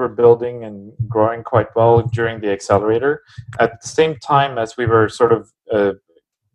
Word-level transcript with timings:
were 0.00 0.08
building 0.08 0.64
and 0.64 0.92
growing 1.08 1.42
quite 1.42 1.68
well 1.76 2.02
during 2.02 2.40
the 2.40 2.50
accelerator. 2.50 3.22
At 3.58 3.80
the 3.80 3.88
same 3.88 4.16
time 4.16 4.58
as 4.58 4.76
we 4.76 4.86
were 4.86 5.08
sort 5.08 5.32
of 5.32 5.50
uh, 5.72 5.92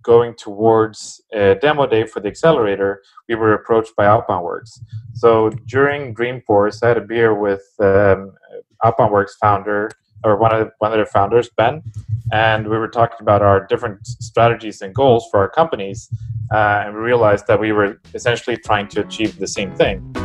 going 0.04 0.36
towards 0.36 1.22
a 1.34 1.56
demo 1.56 1.88
day 1.88 2.06
for 2.06 2.20
the 2.20 2.28
accelerator, 2.28 3.02
we 3.28 3.36
were 3.36 3.54
approached 3.54 3.94
by 3.96 4.06
OutboundWorks. 4.06 4.72
So 5.14 5.50
during 5.68 6.14
Dreamforce, 6.14 6.84
I 6.84 6.90
had 6.90 6.98
a 6.98 7.02
beer 7.02 7.34
with 7.34 7.66
um, 7.80 8.34
OutboundWorks 8.84 9.34
founder 9.42 9.90
or 10.24 10.38
one 10.38 10.54
of 10.54 10.72
one 10.80 10.92
of 10.92 10.98
their 10.98 11.06
founders, 11.06 11.50
Ben, 11.56 11.84
and 12.32 12.68
we 12.68 12.78
were 12.78 12.88
talking 12.88 13.18
about 13.22 13.42
our 13.42 13.66
different 13.68 14.06
strategies 14.08 14.82
and 14.82 14.94
goals 14.94 15.28
for 15.30 15.40
our 15.40 15.50
companies, 15.50 16.10
uh, 16.52 16.84
and 16.86 16.96
we 16.96 17.02
realized 17.02 17.46
that 17.48 17.60
we 17.60 17.72
were 17.72 18.02
essentially 18.14 18.58
trying 18.58 18.88
to 18.88 19.02
achieve 19.02 19.38
the 19.38 19.48
same 19.48 19.76
thing. 19.76 20.25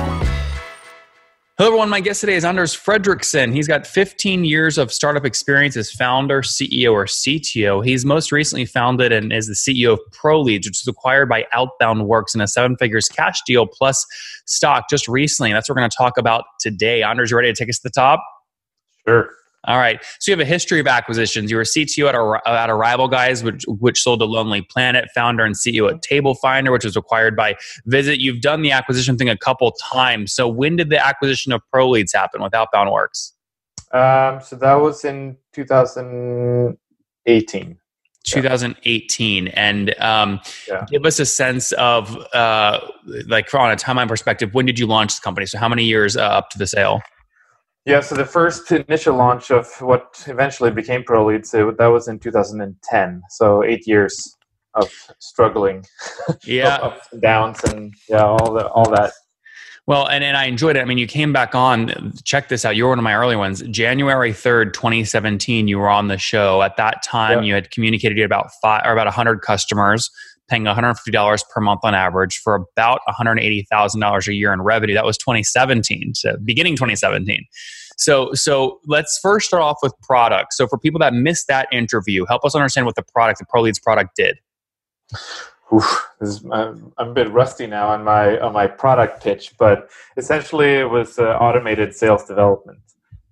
Hello, 1.61 1.69
everyone. 1.69 1.89
My 1.89 2.01
guest 2.01 2.21
today 2.21 2.33
is 2.33 2.43
Anders 2.43 2.75
Fredriksson. 2.75 3.53
He's 3.53 3.67
got 3.67 3.85
15 3.85 4.45
years 4.45 4.79
of 4.79 4.91
startup 4.91 5.25
experience 5.25 5.77
as 5.77 5.91
founder, 5.91 6.41
CEO, 6.41 6.91
or 6.91 7.05
CTO. 7.05 7.85
He's 7.85 8.03
most 8.03 8.31
recently 8.31 8.65
founded 8.65 9.11
and 9.11 9.31
is 9.31 9.45
the 9.45 9.53
CEO 9.53 9.93
of 9.93 9.99
ProLeads, 10.09 10.65
which 10.65 10.81
was 10.83 10.87
acquired 10.87 11.29
by 11.29 11.45
Outbound 11.53 12.07
Works 12.07 12.33
in 12.33 12.41
a 12.41 12.47
seven 12.47 12.77
figures 12.77 13.07
cash 13.07 13.43
deal 13.45 13.67
plus 13.67 14.03
stock 14.47 14.85
just 14.89 15.07
recently. 15.07 15.53
That's 15.53 15.69
what 15.69 15.75
we're 15.75 15.81
going 15.81 15.91
to 15.91 15.97
talk 15.97 16.17
about 16.17 16.45
today. 16.59 17.03
Anders, 17.03 17.29
you 17.29 17.37
ready 17.37 17.53
to 17.53 17.55
take 17.55 17.69
us 17.69 17.77
to 17.77 17.83
the 17.83 17.91
top? 17.91 18.23
Sure. 19.07 19.29
All 19.65 19.77
right. 19.77 20.03
So 20.19 20.31
you 20.31 20.37
have 20.37 20.45
a 20.45 20.49
history 20.49 20.79
of 20.79 20.87
acquisitions. 20.87 21.51
You 21.51 21.57
were 21.57 21.63
CTO 21.63 22.09
at, 22.09 22.15
a, 22.15 22.41
at 22.49 22.71
Arrival 22.71 23.07
Guides, 23.07 23.43
which, 23.43 23.63
which 23.67 24.01
sold 24.01 24.21
to 24.21 24.25
Lonely 24.25 24.63
Planet, 24.63 25.07
founder 25.13 25.45
and 25.45 25.53
CEO 25.53 25.91
at 25.91 26.01
Table 26.01 26.33
Finder, 26.33 26.71
which 26.71 26.83
was 26.83 26.97
acquired 26.97 27.35
by 27.35 27.55
Visit. 27.85 28.19
You've 28.19 28.41
done 28.41 28.63
the 28.63 28.71
acquisition 28.71 29.17
thing 29.17 29.29
a 29.29 29.37
couple 29.37 29.71
times. 29.73 30.33
So 30.33 30.47
when 30.47 30.77
did 30.77 30.89
the 30.89 31.05
acquisition 31.05 31.51
of 31.51 31.61
ProLeads 31.73 32.13
happen 32.13 32.41
with 32.41 32.53
OutboundWorks? 32.53 33.33
Um, 33.93 34.41
so 34.41 34.55
that 34.55 34.75
was 34.75 35.03
in 35.05 35.37
2018. 35.53 37.77
2018 38.23 39.47
and 39.47 39.99
um, 39.99 40.39
yeah. 40.67 40.85
give 40.91 41.07
us 41.07 41.19
a 41.19 41.25
sense 41.25 41.71
of 41.73 42.15
uh, 42.33 42.79
like 43.27 43.49
from 43.49 43.71
a 43.71 43.75
timeline 43.75 44.07
perspective 44.07 44.53
when 44.53 44.63
did 44.63 44.77
you 44.77 44.85
launch 44.85 45.15
the 45.15 45.21
company 45.21 45.47
so 45.47 45.57
how 45.57 45.67
many 45.67 45.83
years 45.83 46.15
uh, 46.15 46.21
up 46.21 46.51
to 46.51 46.59
the 46.59 46.67
sale 46.67 47.01
yeah, 47.85 47.99
so 48.01 48.15
the 48.15 48.25
first 48.25 48.71
initial 48.71 49.15
launch 49.15 49.49
of 49.49 49.67
what 49.81 50.23
eventually 50.27 50.71
became 50.71 51.03
ProLeads, 51.03 51.51
that 51.77 51.87
was 51.87 52.07
in 52.07 52.19
2010. 52.19 53.21
So 53.29 53.63
eight 53.63 53.87
years 53.87 54.37
of 54.75 54.91
struggling, 55.19 55.83
yeah, 56.45 56.75
ups 56.75 57.07
and 57.11 57.21
downs, 57.21 57.63
and 57.63 57.93
yeah, 58.07 58.23
all 58.23 58.53
the 58.53 58.67
all 58.67 58.89
that. 58.91 59.13
Well, 59.87 60.07
and, 60.07 60.23
and 60.23 60.37
I 60.37 60.45
enjoyed 60.45 60.75
it. 60.75 60.81
I 60.81 60.85
mean, 60.85 60.99
you 60.99 61.07
came 61.07 61.33
back 61.33 61.55
on. 61.55 62.13
Check 62.23 62.49
this 62.49 62.65
out. 62.65 62.75
You 62.75 62.83
were 62.83 62.89
one 62.89 62.99
of 62.99 63.03
my 63.03 63.15
early 63.15 63.35
ones. 63.35 63.63
January 63.63 64.31
third, 64.31 64.75
2017. 64.75 65.67
You 65.67 65.79
were 65.79 65.89
on 65.89 66.07
the 66.07 66.19
show. 66.19 66.61
At 66.61 66.77
that 66.77 67.01
time, 67.01 67.43
you 67.43 67.55
had 67.55 67.71
communicated 67.71 68.15
to 68.15 68.21
about 68.21 68.51
five 68.61 68.83
or 68.85 68.93
about 68.93 69.07
100 69.07 69.41
customers 69.41 70.11
paying 70.49 70.63
$150 70.63 71.43
per 71.49 71.61
month 71.61 71.81
on 71.83 71.95
average 71.95 72.39
for 72.39 72.55
about 72.55 73.01
$180,000 73.07 74.27
a 74.27 74.33
year 74.33 74.53
in 74.53 74.61
revenue. 74.61 74.93
That 74.93 75.05
was 75.05 75.17
2017, 75.17 76.15
so 76.15 76.35
beginning 76.43 76.75
2017. 76.75 77.45
So, 77.97 78.33
so 78.33 78.79
let's 78.87 79.19
first 79.21 79.47
start 79.47 79.63
off 79.63 79.77
with 79.83 79.93
product. 80.01 80.53
So, 80.53 80.67
for 80.67 80.77
people 80.77 80.99
that 80.99 81.13
missed 81.13 81.47
that 81.47 81.67
interview, 81.71 82.25
help 82.25 82.43
us 82.43 82.55
understand 82.55 82.85
what 82.85 82.95
the 82.95 83.03
product, 83.03 83.39
the 83.39 83.45
ProLeads 83.45 83.81
product, 83.81 84.15
did. 84.15 84.39
Oof, 85.73 86.09
is, 86.19 86.43
I'm, 86.51 86.91
a 86.97 87.05
bit 87.05 87.31
rusty 87.31 87.65
now 87.67 87.89
on 87.89 88.03
my 88.03 88.39
on 88.39 88.53
my 88.53 88.67
product 88.67 89.23
pitch, 89.23 89.53
but 89.57 89.89
essentially 90.17 90.73
it 90.73 90.89
was 90.89 91.17
uh, 91.17 91.37
automated 91.39 91.95
sales 91.95 92.25
development. 92.25 92.79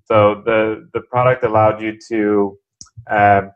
So 0.06 0.42
the 0.46 0.88
the 0.94 1.02
product 1.02 1.44
allowed 1.44 1.82
you 1.82 1.98
to 2.10 2.58
um, 3.10 3.52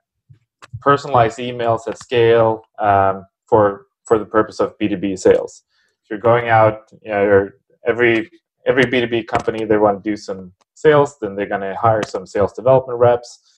personalize 0.85 1.37
emails 1.37 1.87
at 1.87 1.97
scale, 1.97 2.63
um, 2.79 3.25
for 3.53 3.85
for 4.03 4.17
the 4.17 4.25
purpose 4.25 4.59
of 4.59 4.75
B2B 4.79 5.19
sales. 5.19 5.61
If 6.03 6.09
you're 6.09 6.19
going 6.31 6.49
out, 6.49 6.91
you 7.03 7.11
know, 7.11 7.49
every 7.85 8.31
every 8.65 8.85
B2B 8.85 9.27
company 9.27 9.63
they 9.63 9.77
want 9.77 10.03
to 10.03 10.09
do 10.09 10.17
some 10.17 10.53
sales, 10.73 11.17
then 11.21 11.35
they're 11.35 11.53
going 11.55 11.61
to 11.61 11.75
hire 11.75 12.01
some 12.03 12.25
sales 12.25 12.53
development 12.53 12.97
reps, 12.97 13.53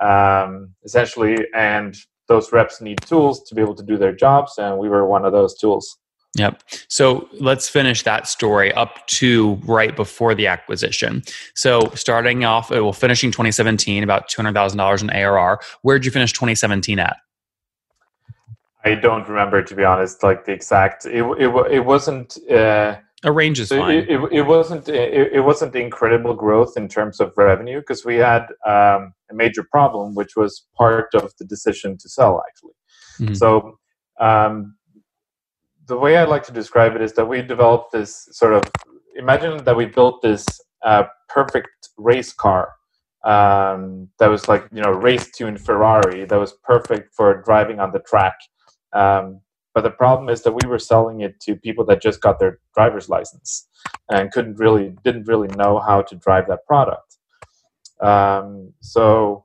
um, 0.00 0.72
essentially, 0.84 1.36
and 1.52 1.96
those 2.28 2.52
reps 2.52 2.80
need 2.80 3.00
tools 3.00 3.42
to 3.48 3.56
be 3.56 3.60
able 3.60 3.74
to 3.74 3.82
do 3.82 3.98
their 3.98 4.14
jobs, 4.14 4.56
and 4.56 4.78
we 4.78 4.88
were 4.88 5.04
one 5.04 5.24
of 5.24 5.32
those 5.32 5.58
tools. 5.58 5.98
Yep. 6.36 6.62
So 6.86 7.28
let's 7.40 7.68
finish 7.68 8.04
that 8.04 8.28
story 8.28 8.72
up 8.74 9.04
to 9.18 9.56
right 9.64 9.96
before 9.96 10.36
the 10.36 10.46
acquisition. 10.46 11.24
So 11.56 11.90
starting 11.96 12.44
off, 12.44 12.70
well, 12.70 12.92
finishing 12.92 13.32
2017, 13.32 14.04
about 14.04 14.30
$200,000 14.30 15.02
in 15.02 15.10
ARR. 15.10 15.58
Where 15.82 15.98
did 15.98 16.06
you 16.06 16.12
finish 16.12 16.32
2017 16.32 17.00
at? 17.00 17.16
I 18.84 18.94
don't 18.94 19.28
remember 19.28 19.62
to 19.62 19.74
be 19.74 19.84
honest, 19.84 20.22
like 20.22 20.44
the 20.44 20.52
exact. 20.52 21.06
It 21.06 21.22
it, 21.22 21.72
it 21.72 21.84
wasn't. 21.84 22.38
Uh, 22.50 22.96
a 23.22 23.32
range 23.32 23.60
is 23.60 23.68
fine. 23.68 23.96
It, 23.96 24.10
it, 24.10 24.32
it 24.32 24.42
wasn't. 24.42 24.88
It, 24.88 25.32
it, 25.34 25.40
wasn't 25.40 25.74
incredible 25.76 26.34
growth 26.34 26.76
in 26.76 26.88
terms 26.88 27.20
of 27.20 27.32
revenue 27.36 27.80
because 27.80 28.04
we 28.04 28.16
had 28.16 28.46
um, 28.66 29.12
a 29.30 29.34
major 29.34 29.62
problem, 29.70 30.14
which 30.14 30.36
was 30.36 30.66
part 30.76 31.08
of 31.14 31.32
the 31.38 31.44
decision 31.44 31.98
to 31.98 32.08
sell. 32.08 32.42
Actually, 32.48 32.72
mm-hmm. 33.20 33.34
so 33.34 33.78
um, 34.18 34.76
the 35.86 35.98
way 35.98 36.16
I 36.16 36.24
like 36.24 36.44
to 36.44 36.52
describe 36.52 36.96
it 36.96 37.02
is 37.02 37.12
that 37.14 37.26
we 37.26 37.42
developed 37.42 37.92
this 37.92 38.28
sort 38.32 38.54
of. 38.54 38.62
Imagine 39.16 39.62
that 39.64 39.76
we 39.76 39.84
built 39.84 40.22
this 40.22 40.46
uh, 40.82 41.02
perfect 41.28 41.90
race 41.98 42.32
car 42.32 42.72
um, 43.24 44.08
that 44.18 44.28
was 44.28 44.48
like 44.48 44.66
you 44.72 44.80
know 44.80 44.92
race 44.92 45.30
tuned 45.30 45.60
Ferrari 45.60 46.24
that 46.24 46.38
was 46.38 46.54
perfect 46.64 47.14
for 47.14 47.42
driving 47.42 47.80
on 47.80 47.92
the 47.92 47.98
track 48.00 48.34
um, 48.92 49.40
but 49.74 49.82
the 49.82 49.90
problem 49.90 50.28
is 50.28 50.42
that 50.42 50.52
we 50.52 50.68
were 50.68 50.78
selling 50.78 51.20
it 51.20 51.38
to 51.40 51.54
people 51.54 51.84
that 51.86 52.02
just 52.02 52.20
got 52.20 52.38
their 52.38 52.58
driver's 52.74 53.08
license 53.08 53.68
and 54.10 54.32
couldn't 54.32 54.58
really 54.58 54.96
didn't 55.04 55.28
really 55.28 55.48
know 55.56 55.78
how 55.78 56.02
to 56.02 56.16
drive 56.16 56.48
that 56.48 56.66
product. 56.66 57.18
Um, 58.00 58.72
so 58.80 59.44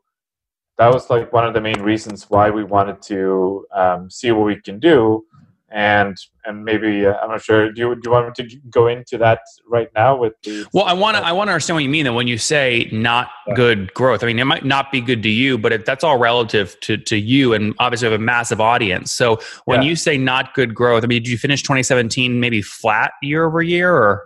that 0.77 0.91
was 0.91 1.09
like 1.09 1.31
one 1.31 1.45
of 1.45 1.53
the 1.53 1.61
main 1.61 1.81
reasons 1.81 2.29
why 2.29 2.49
we 2.49 2.63
wanted 2.63 3.01
to 3.03 3.65
um, 3.73 4.09
see 4.09 4.31
what 4.31 4.45
we 4.45 4.59
can 4.59 4.79
do 4.79 5.25
and 5.75 6.15
and 6.45 6.63
maybe 6.63 7.05
uh, 7.05 7.15
I'm 7.21 7.29
not 7.31 7.41
sure. 7.41 7.69
Do 7.69 7.81
you 7.81 7.95
do 7.95 8.01
you 8.05 8.11
want 8.11 8.39
me 8.39 8.47
to 8.47 8.57
go 8.69 8.87
into 8.87 9.17
that 9.17 9.41
right 9.67 9.89
now 9.93 10.15
with 10.15 10.33
the? 10.43 10.65
Well, 10.71 10.85
I 10.85 10.93
want 10.93 11.17
to 11.17 11.23
I 11.23 11.33
want 11.33 11.49
to 11.49 11.51
understand 11.51 11.75
what 11.75 11.83
you 11.83 11.89
mean. 11.89 12.05
That 12.05 12.13
when 12.13 12.27
you 12.27 12.37
say 12.37 12.87
not 12.93 13.27
yeah. 13.45 13.55
good 13.55 13.93
growth, 13.93 14.23
I 14.23 14.27
mean 14.27 14.39
it 14.39 14.45
might 14.45 14.63
not 14.63 14.89
be 14.89 15.01
good 15.01 15.21
to 15.23 15.29
you, 15.29 15.57
but 15.57 15.73
it, 15.73 15.85
that's 15.85 16.01
all 16.01 16.17
relative 16.17 16.79
to 16.81 16.95
to 16.95 17.17
you, 17.17 17.53
and 17.53 17.75
obviously 17.77 18.09
have 18.09 18.19
a 18.19 18.23
massive 18.23 18.61
audience. 18.61 19.11
So 19.11 19.41
when 19.65 19.81
yeah. 19.81 19.89
you 19.89 19.95
say 19.97 20.17
not 20.17 20.53
good 20.53 20.73
growth, 20.73 21.03
I 21.03 21.07
mean, 21.07 21.21
did 21.21 21.29
you 21.29 21.37
finish 21.37 21.61
2017 21.61 22.39
maybe 22.39 22.61
flat 22.61 23.11
year 23.21 23.45
over 23.45 23.61
year, 23.61 23.93
or? 23.93 24.23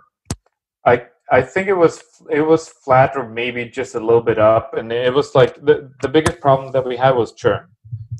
I 0.86 1.06
I 1.32 1.42
think 1.42 1.66
it 1.66 1.76
was 1.76 2.00
it 2.30 2.42
was 2.42 2.68
flat 2.68 3.16
or 3.16 3.28
maybe 3.28 3.64
just 3.64 3.96
a 3.96 4.00
little 4.00 4.22
bit 4.22 4.38
up, 4.38 4.74
and 4.74 4.92
it 4.92 5.12
was 5.12 5.34
like 5.34 5.56
the 5.56 5.90
the 6.00 6.08
biggest 6.08 6.40
problem 6.40 6.70
that 6.70 6.86
we 6.86 6.96
had 6.96 7.16
was 7.16 7.32
churn. 7.32 7.66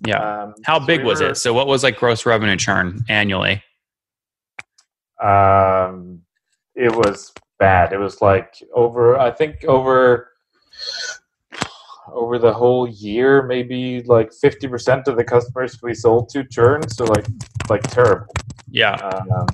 Yeah. 0.07 0.43
Um, 0.43 0.55
How 0.65 0.79
so 0.81 0.87
big 0.87 1.01
we 1.01 1.07
was 1.07 1.21
were, 1.21 1.31
it? 1.31 1.37
So 1.37 1.53
what 1.53 1.67
was 1.67 1.83
like 1.83 1.99
gross 1.99 2.25
revenue 2.27 2.57
churn 2.57 3.05
annually? 3.09 3.63
Um, 5.23 6.23
it 6.75 6.95
was 6.95 7.33
bad. 7.59 7.93
It 7.93 7.99
was 7.99 8.23
like 8.23 8.55
over. 8.75 9.19
I 9.19 9.31
think 9.31 9.65
over 9.65 10.33
over 12.13 12.39
the 12.39 12.53
whole 12.53 12.89
year, 12.89 13.43
maybe 13.43 14.03
like 14.03 14.33
fifty 14.33 14.67
percent 14.67 15.07
of 15.09 15.17
the 15.17 15.25
customers 15.25 15.81
we 15.83 15.95
sold 15.95 16.29
to 16.31 16.45
churn. 16.45 16.89
So 16.89 17.05
like 17.05 17.27
like 17.69 17.83
terrible. 17.83 18.33
Yeah. 18.71 18.95
Um, 18.95 19.47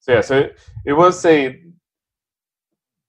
so 0.00 0.12
yeah, 0.12 0.20
so 0.20 0.38
it, 0.38 0.58
it 0.84 0.92
was 0.92 1.24
a 1.24 1.60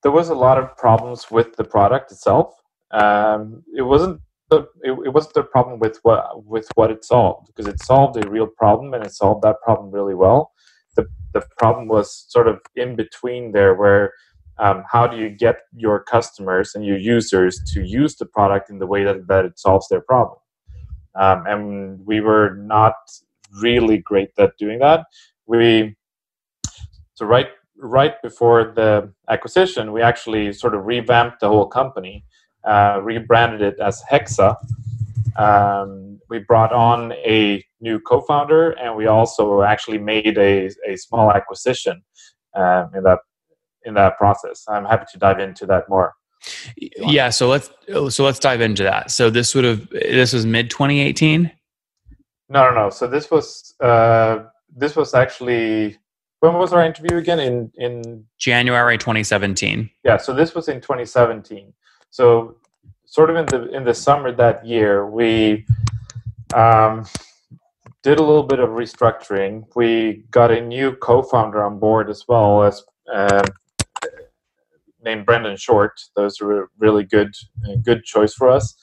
there 0.03 0.11
was 0.11 0.29
a 0.29 0.35
lot 0.35 0.57
of 0.57 0.75
problems 0.77 1.31
with 1.31 1.55
the 1.55 1.63
product 1.63 2.11
itself. 2.11 2.55
Um, 2.91 3.63
it 3.75 3.81
wasn't 3.81 4.21
the 4.49 4.67
it, 4.81 4.91
it 5.05 5.13
wasn't 5.13 5.33
the 5.33 5.43
problem 5.43 5.79
with 5.79 5.99
what 6.03 6.45
with 6.45 6.67
what 6.75 6.91
it 6.91 7.03
solved 7.03 7.47
because 7.47 7.67
it 7.67 7.81
solved 7.81 8.23
a 8.23 8.29
real 8.29 8.47
problem 8.47 8.93
and 8.93 9.05
it 9.05 9.13
solved 9.13 9.43
that 9.43 9.61
problem 9.61 9.91
really 9.91 10.15
well. 10.15 10.51
The 10.95 11.07
the 11.33 11.43
problem 11.57 11.87
was 11.87 12.25
sort 12.29 12.47
of 12.47 12.59
in 12.75 12.95
between 12.95 13.51
there 13.51 13.75
where 13.75 14.13
um, 14.59 14.83
how 14.91 15.05
do 15.05 15.17
you 15.17 15.29
get 15.29 15.57
your 15.75 16.03
customers 16.03 16.73
and 16.73 16.83
your 16.85 16.97
users 16.97 17.61
to 17.73 17.83
use 17.83 18.15
the 18.15 18.25
product 18.25 18.71
in 18.71 18.79
the 18.79 18.87
way 18.87 19.03
that, 19.03 19.27
that 19.27 19.45
it 19.45 19.59
solves 19.59 19.87
their 19.87 20.01
problem? 20.01 20.39
Um, 21.13 21.45
and 21.45 22.05
we 22.05 22.21
were 22.21 22.55
not 22.55 22.95
really 23.61 23.99
great 23.99 24.29
at 24.37 24.57
doing 24.57 24.79
that. 24.79 25.05
We 25.45 25.95
so 27.13 27.25
right 27.25 27.47
right 27.79 28.21
before 28.21 28.73
the 28.75 29.13
acquisition, 29.29 29.91
we 29.91 30.01
actually 30.01 30.53
sort 30.53 30.75
of 30.75 30.85
revamped 30.85 31.39
the 31.39 31.47
whole 31.47 31.67
company, 31.67 32.25
uh, 32.67 32.99
rebranded 33.01 33.61
it 33.61 33.79
as 33.79 34.03
Hexa. 34.11 34.55
Um, 35.37 36.19
we 36.29 36.39
brought 36.39 36.73
on 36.73 37.13
a 37.13 37.63
new 37.79 37.99
co-founder, 37.99 38.71
and 38.71 38.95
we 38.95 39.07
also 39.07 39.61
actually 39.61 39.97
made 39.97 40.37
a, 40.37 40.69
a 40.85 40.97
small 40.97 41.31
acquisition 41.31 42.03
um, 42.55 42.91
in 42.93 43.03
that 43.03 43.19
in 43.85 43.93
that 43.93 44.17
process. 44.17 44.65
I'm 44.67 44.85
happy 44.85 45.05
to 45.13 45.17
dive 45.17 45.39
into 45.39 45.65
that 45.67 45.87
more. 45.87 46.13
Yeah, 46.75 47.29
so 47.29 47.47
let's 47.47 47.69
so 48.09 48.23
let's 48.23 48.39
dive 48.39 48.61
into 48.61 48.83
that. 48.83 49.11
So 49.11 49.29
this 49.29 49.55
would 49.55 49.63
have 49.63 49.89
this 49.89 50.33
was 50.33 50.45
mid 50.45 50.69
2018. 50.69 51.51
No, 52.49 52.69
no, 52.69 52.75
no. 52.75 52.89
So 52.89 53.07
this 53.07 53.31
was 53.31 53.73
uh, 53.79 54.39
this 54.75 54.95
was 54.95 55.13
actually 55.13 55.97
when 56.41 56.53
was 56.53 56.73
our 56.73 56.83
interview 56.83 57.17
again? 57.17 57.39
In 57.39 57.71
in 57.75 58.25
January 58.37 58.97
2017. 58.97 59.89
Yeah, 60.03 60.17
so 60.17 60.33
this 60.33 60.53
was 60.53 60.67
in 60.67 60.81
2017. 60.81 61.73
So 62.09 62.57
sort 63.05 63.29
of 63.29 63.35
in 63.35 63.45
the 63.45 63.75
in 63.75 63.83
the 63.83 63.93
summer 63.93 64.31
that 64.31 64.65
year, 64.65 65.09
we 65.09 65.65
um, 66.53 67.05
did 68.03 68.19
a 68.19 68.23
little 68.23 68.43
bit 68.43 68.59
of 68.59 68.69
restructuring. 68.69 69.63
We 69.75 70.25
got 70.31 70.51
a 70.51 70.61
new 70.61 70.95
co-founder 70.95 71.63
on 71.63 71.79
board 71.79 72.09
as 72.09 72.23
well 72.27 72.63
as 72.63 72.83
uh, 73.13 73.43
named 75.03 75.25
Brendan 75.25 75.57
Short. 75.57 75.99
Those 76.15 76.39
were 76.39 76.69
really 76.77 77.03
good 77.03 77.33
good 77.83 78.03
choice 78.03 78.33
for 78.33 78.49
us. 78.49 78.75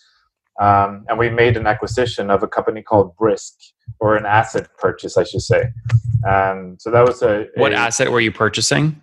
Um, 0.60 1.04
and 1.08 1.18
we 1.18 1.30
made 1.30 1.56
an 1.56 1.66
acquisition 1.66 2.30
of 2.30 2.42
a 2.44 2.48
company 2.48 2.80
called 2.80 3.16
Brisk, 3.16 3.54
or 3.98 4.16
an 4.16 4.24
asset 4.24 4.68
purchase, 4.78 5.16
I 5.16 5.24
should 5.24 5.42
say. 5.42 5.64
Um, 6.28 6.76
so 6.78 6.90
that 6.90 7.04
was 7.04 7.22
a, 7.22 7.46
a, 7.56 7.60
what 7.60 7.72
asset 7.72 8.10
were 8.10 8.20
you 8.20 8.30
purchasing? 8.30 9.00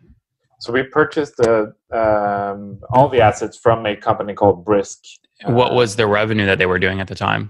So 0.61 0.71
we 0.71 0.83
purchased 0.83 1.37
the, 1.37 1.73
um, 1.91 2.79
all 2.91 3.09
the 3.09 3.19
assets 3.19 3.57
from 3.57 3.83
a 3.87 3.95
company 3.95 4.35
called 4.35 4.63
Brisk. 4.63 4.99
What 5.45 5.71
uh, 5.71 5.75
was 5.75 5.95
the 5.95 6.05
revenue 6.05 6.45
that 6.45 6.59
they 6.59 6.67
were 6.67 6.77
doing 6.77 6.99
at 6.99 7.07
the 7.07 7.15
time? 7.15 7.49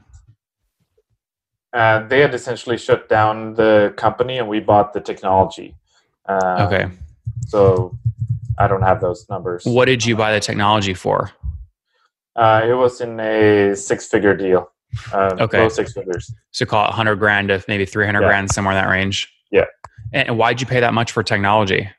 Uh, 1.74 2.08
they 2.08 2.22
had 2.22 2.34
essentially 2.34 2.78
shut 2.78 3.10
down 3.10 3.54
the 3.56 3.94
company, 3.98 4.38
and 4.38 4.48
we 4.48 4.62
bought 4.62 4.94
the 4.94 5.02
technology. 5.02 5.76
Um, 6.26 6.62
okay. 6.62 6.90
So 7.48 7.98
I 8.58 8.68
don't 8.68 8.82
have 8.82 9.02
those 9.02 9.28
numbers. 9.30 9.66
What 9.66 9.86
did 9.86 10.06
you 10.06 10.16
buy 10.16 10.32
the 10.34 10.40
technology 10.40 10.94
for? 10.94 11.32
Uh, 12.38 12.62
it 12.64 12.74
was 12.74 13.02
in 13.02 13.20
a 13.20 13.76
six-figure 13.76 14.38
deal. 14.38 14.72
Uh, 15.12 15.36
okay. 15.38 15.68
Six 15.68 15.92
figures. 15.92 16.34
So 16.52 16.66
call 16.66 16.86
it 16.86 16.96
100 16.96 17.18
grand 17.18 17.50
to 17.50 17.62
maybe 17.68 17.86
300 17.86 18.22
yeah. 18.22 18.26
grand, 18.26 18.52
somewhere 18.54 18.74
in 18.74 18.82
that 18.82 18.90
range. 18.90 19.30
Yeah. 19.52 19.66
And 20.14 20.38
why'd 20.38 20.62
you 20.62 20.68
pay 20.68 20.80
that 20.80 20.94
much 20.94 21.12
for 21.12 21.24
technology? 21.24 21.90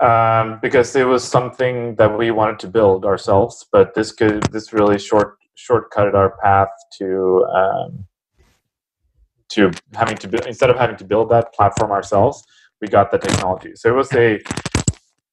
Um, 0.00 0.60
because 0.62 0.94
it 0.94 1.08
was 1.08 1.24
something 1.24 1.96
that 1.96 2.16
we 2.16 2.30
wanted 2.30 2.60
to 2.60 2.68
build 2.68 3.04
ourselves, 3.04 3.66
but 3.72 3.94
this 3.94 4.12
could 4.12 4.44
this 4.52 4.72
really 4.72 4.98
short 4.98 5.38
shortcutted 5.58 6.14
our 6.14 6.36
path 6.40 6.68
to 6.98 7.44
um, 7.52 8.06
to 9.48 9.72
having 9.94 10.16
to 10.18 10.28
build 10.28 10.46
instead 10.46 10.70
of 10.70 10.76
having 10.76 10.96
to 10.96 11.04
build 11.04 11.30
that 11.30 11.52
platform 11.52 11.90
ourselves, 11.90 12.44
we 12.80 12.86
got 12.86 13.10
the 13.10 13.18
technology. 13.18 13.72
So 13.74 13.88
it 13.88 13.96
was 13.96 14.12
a 14.14 14.40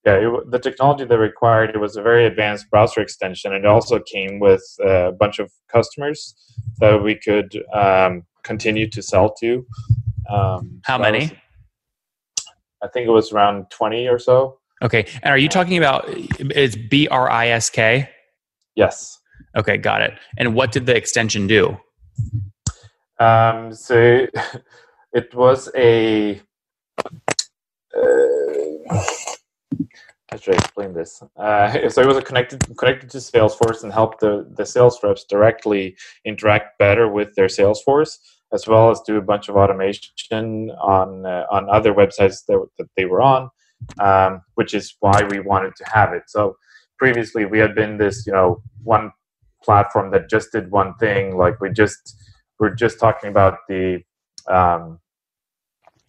yeah, 0.06 0.15
it, 0.15 0.51
the 0.51 0.59
technology 0.59 1.06
they 1.06 1.17
required 1.17 1.71
it 1.71 1.79
was 1.79 1.95
a 1.95 2.01
very 2.01 2.25
advanced 2.25 2.69
browser 2.69 3.01
extension, 3.01 3.53
and 3.53 3.65
it 3.65 3.67
also 3.67 4.00
came 4.00 4.39
with 4.39 4.63
a 4.83 5.12
bunch 5.12 5.39
of 5.39 5.51
customers 5.71 6.35
that 6.79 7.03
we 7.03 7.15
could 7.15 7.63
um, 7.73 8.23
continue 8.44 8.89
to 8.89 9.01
sell 9.01 9.33
to. 9.41 9.65
Um, 10.29 10.81
How 10.83 10.97
many? 10.97 11.31
I 12.83 12.88
think 12.88 13.07
it 13.07 13.12
was 13.12 13.31
around 13.31 13.69
twenty 13.69 14.07
or 14.07 14.19
so. 14.19 14.60
Okay, 14.81 15.06
and 15.24 15.31
are 15.31 15.38
you 15.38 15.50
talking 15.50 15.77
about 15.77 16.06
it's 16.07 16.75
B 16.75 17.07
R 17.07 17.30
I 17.30 17.48
S 17.50 17.69
K? 17.69 18.10
Yes. 18.75 19.19
Okay, 19.56 19.77
got 19.77 20.01
it. 20.01 20.13
And 20.38 20.54
what 20.54 20.72
did 20.72 20.86
the 20.86 20.95
extension 20.95 21.48
do? 21.48 21.77
Um, 23.19 23.74
so 23.74 24.27
it 25.13 25.33
was 25.33 25.69
a. 25.75 26.42
Uh, 27.95 29.01
how 30.30 30.38
should 30.38 30.56
I 30.56 30.57
explain 30.57 30.94
this? 30.94 31.24
Uh, 31.38 31.89
so 31.89 32.01
it 32.01 32.07
was 32.07 32.22
connected 32.24 32.62
connected 32.77 33.10
to 33.12 33.19
Salesforce 33.19 33.83
and 33.83 33.94
helped 33.94 34.19
the, 34.19 34.45
the 34.57 34.66
sales 34.66 35.00
reps 35.01 35.24
directly 35.24 35.95
interact 36.25 36.77
better 36.77 37.07
with 37.07 37.33
their 37.36 37.48
Salesforce, 37.48 38.18
as 38.53 38.68
well 38.68 38.89
as 38.89 39.01
do 39.01 39.18
a 39.18 39.21
bunch 39.21 39.50
of 39.50 39.56
automation 39.56 40.71
on 40.81 41.25
uh, 41.25 41.45
on 41.51 41.69
other 41.69 41.94
websites 41.94 42.45
that, 42.47 42.65
that 42.77 42.88
they 42.95 43.06
were 43.06 43.21
on, 43.21 43.50
um, 44.00 44.41
which 44.55 44.74
is 44.74 44.96
why 45.00 45.24
we 45.29 45.39
wanted 45.39 45.75
to 45.75 45.86
have 45.86 46.13
it. 46.13 46.24
So 46.27 46.58
previously 46.98 47.46
we 47.46 47.60
had 47.60 47.75
been 47.75 47.98
this 47.98 48.25
you 48.25 48.34
know 48.34 48.62
one 48.84 49.12
platform 49.63 50.12
that 50.12 50.29
just 50.29 50.51
did 50.51 50.72
one 50.72 50.96
thing, 50.96 51.38
like 51.38 51.60
we 51.60 51.72
just 51.72 52.17
we're 52.60 52.75
just 52.75 53.00
talking 53.00 53.29
about 53.29 53.58
the 53.67 54.01
um, 54.50 55.00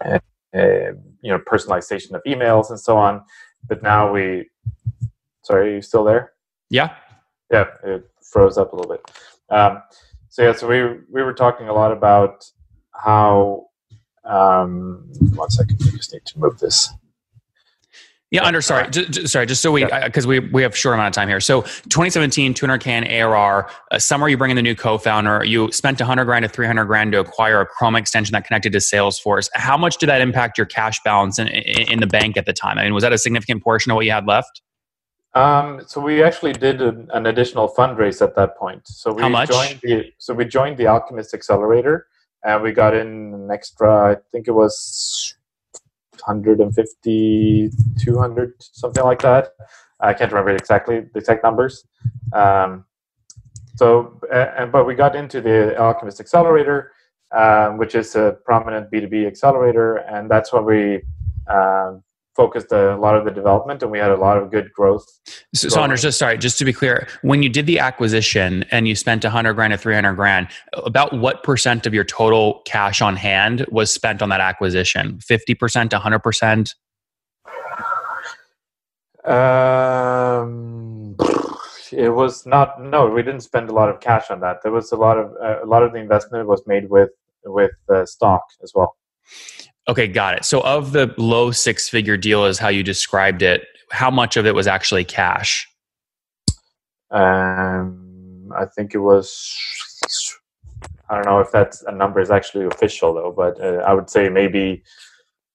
uh, 0.05 0.19
you 0.53 1.31
know 1.33 1.39
personalization 1.39 2.13
of 2.13 2.23
emails 2.27 2.71
and 2.71 2.79
so 2.79 2.97
on. 2.97 3.23
But 3.69 3.83
now 3.83 4.13
we 4.13 4.49
sorry 5.43 5.71
are 5.71 5.75
you 5.77 5.83
still 5.83 6.05
there? 6.05 6.33
Yeah. 6.71 6.95
Yeah 7.51 7.67
it 7.85 8.11
froze 8.23 8.59
up 8.59 8.73
a 8.73 8.77
little 8.77 8.93
bit. 8.93 9.11
Um, 9.51 9.83
so 10.37 10.43
yeah 10.43 10.53
so 10.53 10.69
we 10.69 10.83
we 11.11 11.23
were 11.23 11.33
talking 11.33 11.67
a 11.67 11.73
lot 11.73 11.93
about 11.93 12.45
how 12.93 13.65
um, 14.27 15.09
one 15.35 15.49
second 15.49 15.79
we 15.81 15.93
just 15.93 16.13
need 16.13 16.27
to 16.27 16.39
move 16.39 16.59
this 16.59 16.91
yeah, 18.33 18.45
under 18.45 18.61
sorry, 18.61 18.91
just, 18.91 19.29
sorry, 19.29 19.47
just 19.47 19.63
so 19.63 19.71
we 19.71 19.85
because 19.85 20.27
we 20.27 20.41
we 20.41 20.63
have 20.63 20.77
short 20.77 20.95
amount 20.95 21.07
of 21.07 21.15
time 21.15 21.29
here. 21.29 21.39
So 21.39 21.63
2017, 21.63 22.55
200k 22.55 22.87
in 22.89 23.05
ARR. 23.05 23.71
Uh, 23.93 23.99
summer, 24.01 24.29
you 24.29 24.37
bring 24.37 24.51
in 24.51 24.57
the 24.57 24.63
new 24.63 24.75
co-founder. 24.75 25.45
You 25.45 25.71
spent 25.71 26.01
100 26.01 26.25
grand 26.25 26.43
to 26.43 26.49
300 26.49 26.87
grand 26.87 27.13
to 27.13 27.21
acquire 27.21 27.61
a 27.61 27.67
Chrome 27.67 27.95
extension 27.95 28.33
that 28.33 28.45
connected 28.45 28.73
to 28.73 28.79
Salesforce. 28.79 29.49
How 29.55 29.79
much 29.79 29.99
did 29.99 30.09
that 30.09 30.21
impact 30.21 30.59
your 30.59 30.67
cash 30.67 31.01
balance 31.05 31.39
in, 31.39 31.47
in, 31.47 31.93
in 31.93 32.01
the 32.01 32.09
bank 32.09 32.37
at 32.37 32.47
the 32.47 32.53
time? 32.53 32.79
I 32.79 32.85
mean, 32.85 32.95
was 32.95 33.03
that 33.05 33.13
a 33.13 33.19
significant 33.19 33.63
portion 33.63 33.93
of 33.93 33.97
what 33.97 34.05
you 34.05 34.11
had 34.11 34.27
left? 34.27 34.61
Um, 35.37 35.83
so 35.87 36.01
we 36.01 36.23
actually 36.23 36.55
did 36.55 36.81
an, 36.81 37.09
an, 37.13 37.27
additional 37.27 37.69
fundraise 37.69 38.23
at 38.23 38.35
that 38.37 38.57
point. 38.57 38.89
So 38.89 39.13
we 39.13 39.21
How 39.21 39.29
much? 39.29 39.51
joined 39.51 39.81
the 39.83 40.11
so 40.17 40.33
we 40.33 40.47
joined 40.47 40.79
the 40.79 40.87
Alchemist 40.87 41.35
Accelerator, 41.35 42.07
and 42.43 42.63
we 42.63 42.73
got 42.73 42.95
in 42.95 43.35
an 43.35 43.51
extra. 43.51 44.13
I 44.13 44.17
think 44.33 44.49
it 44.49 44.53
was 44.53 45.35
150, 46.25 47.71
200, 48.03 48.55
something 48.61 49.05
like 49.05 49.21
that. 49.23 49.51
I 50.01 50.15
can't 50.15 50.33
remember 50.33 50.53
exactly 50.53 51.01
the 51.13 51.19
exact 51.19 51.45
numbers. 51.45 51.85
Um, 52.33 52.87
so, 53.75 54.19
and 54.33 54.73
but 54.73 54.87
we 54.87 54.95
got 54.95 55.15
into 55.15 55.43
the 55.43 55.79
Alchemist 55.79 56.19
Accelerator. 56.19 56.93
um, 57.33 57.77
which 57.77 57.95
is 57.95 58.15
a 58.15 58.39
prominent 58.45 58.91
B2B 58.91 59.27
accelerator, 59.27 59.97
and 59.97 60.31
that's 60.31 60.53
what 60.53 60.65
we 60.65 61.03
um, 61.49 62.03
focused 62.37 62.71
a 62.71 62.97
lot 62.97 63.17
of 63.17 63.25
the 63.25 63.31
development 63.31 63.83
and 63.83 63.91
we 63.91 63.99
had 63.99 64.11
a 64.11 64.17
lot 64.17 64.37
of 64.37 64.51
good 64.51 64.73
growth. 64.73 65.05
So, 65.55 65.69
so 65.69 65.81
Anders, 65.81 66.03
just 66.03 66.19
sorry, 66.19 66.37
just 66.39 66.59
to 66.59 66.65
be 66.65 66.73
clear, 66.73 67.09
when 67.23 67.43
you 67.43 67.49
did 67.49 67.67
the 67.67 67.79
acquisition 67.79 68.65
and 68.71 68.87
you 68.87 68.95
spent 68.95 69.25
100 69.25 69.55
grand 69.55 69.73
to 69.73 69.79
300 69.79 70.15
grand, 70.15 70.49
about 70.75 71.19
what 71.19 71.43
percent 71.43 71.87
of 71.87 71.95
your 71.95 72.05
total 72.05 72.63
cash 72.67 73.01
on 73.01 73.17
hand 73.17 73.65
was 73.71 73.93
spent 73.93 74.23
on 74.23 74.29
that 74.29 74.41
acquisition? 74.41 75.19
50%, 75.19 75.89
100%? 75.89 76.75
Um, 79.29 81.17
it 81.91 82.11
was 82.11 82.47
not, 82.47 82.81
no, 82.81 83.09
we 83.09 83.23
didn't 83.23 83.41
spend 83.41 83.71
a 83.71 83.73
lot 83.73 83.89
of 83.89 84.01
cash 84.01 84.31
on 84.31 84.41
that. 84.41 84.59
There 84.63 84.73
was 84.73 84.93
a 84.93 84.97
lot 84.97 85.19
of, 85.19 85.33
uh, 85.43 85.65
a 85.65 85.67
lot 85.67 85.83
of 85.83 85.93
the 85.93 85.99
investment 85.99 86.47
was 86.47 86.63
made 86.67 86.91
with, 86.91 87.11
with 87.45 87.73
uh, 87.89 88.07
stock 88.07 88.43
as 88.63 88.73
well. 88.75 88.97
Okay, 89.89 90.09
got 90.09 90.35
it. 90.37 90.45
So, 90.45 90.61
of 90.63 90.93
the 90.93 91.15
low 91.17 91.53
six 91.53 91.89
figure 91.89 92.17
deal, 92.17 92.45
is 92.45 92.59
how 92.59 92.69
you 92.69 92.83
described 92.83 93.43
it, 93.43 93.65
how 93.91 94.11
much 94.11 94.37
of 94.37 94.47
it 94.47 94.55
was 94.55 94.67
actually 94.67 95.05
cash? 95.05 95.69
Um, 97.11 98.51
I 98.57 98.65
think 98.67 98.95
it 98.95 98.99
was, 98.99 99.57
I 101.09 101.15
don't 101.15 101.27
know 101.27 101.39
if 101.39 101.53
that 101.53 101.77
number 101.93 102.21
is 102.21 102.31
actually 102.31 102.67
official 102.67 103.15
though, 103.15 103.33
but 103.37 103.61
uh, 103.61 103.83
I 103.87 103.95
would 103.95 104.11
say 104.11 104.29
maybe, 104.29 104.83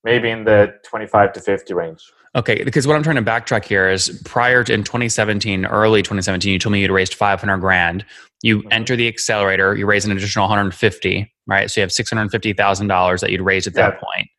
maybe 0.03 0.29
in 0.29 0.45
the 0.45 0.75
25 0.85 1.33
to 1.33 1.41
50 1.41 1.73
range. 1.73 2.01
Okay, 2.33 2.63
because 2.63 2.87
what 2.87 2.95
I'm 2.95 3.03
trying 3.03 3.17
to 3.17 3.21
backtrack 3.21 3.65
here 3.65 3.89
is 3.89 4.21
prior 4.23 4.63
to 4.63 4.73
in 4.73 4.83
2017, 4.83 5.65
early 5.65 6.01
2017, 6.01 6.53
you 6.53 6.59
told 6.59 6.71
me 6.71 6.81
you'd 6.81 6.91
raised 6.91 7.13
500 7.13 7.57
grand. 7.57 8.05
You 8.41 8.59
mm-hmm. 8.59 8.69
enter 8.71 8.95
the 8.95 9.07
accelerator, 9.07 9.75
you 9.75 9.85
raise 9.85 10.05
an 10.05 10.11
additional 10.11 10.45
150, 10.45 11.31
right? 11.47 11.69
So 11.69 11.81
you 11.81 11.83
have 11.83 11.91
$650,000 11.91 13.19
that 13.19 13.31
you'd 13.31 13.41
raised 13.41 13.67
at 13.67 13.75
yeah. 13.75 13.89
that 13.89 13.99
point. 13.99 14.29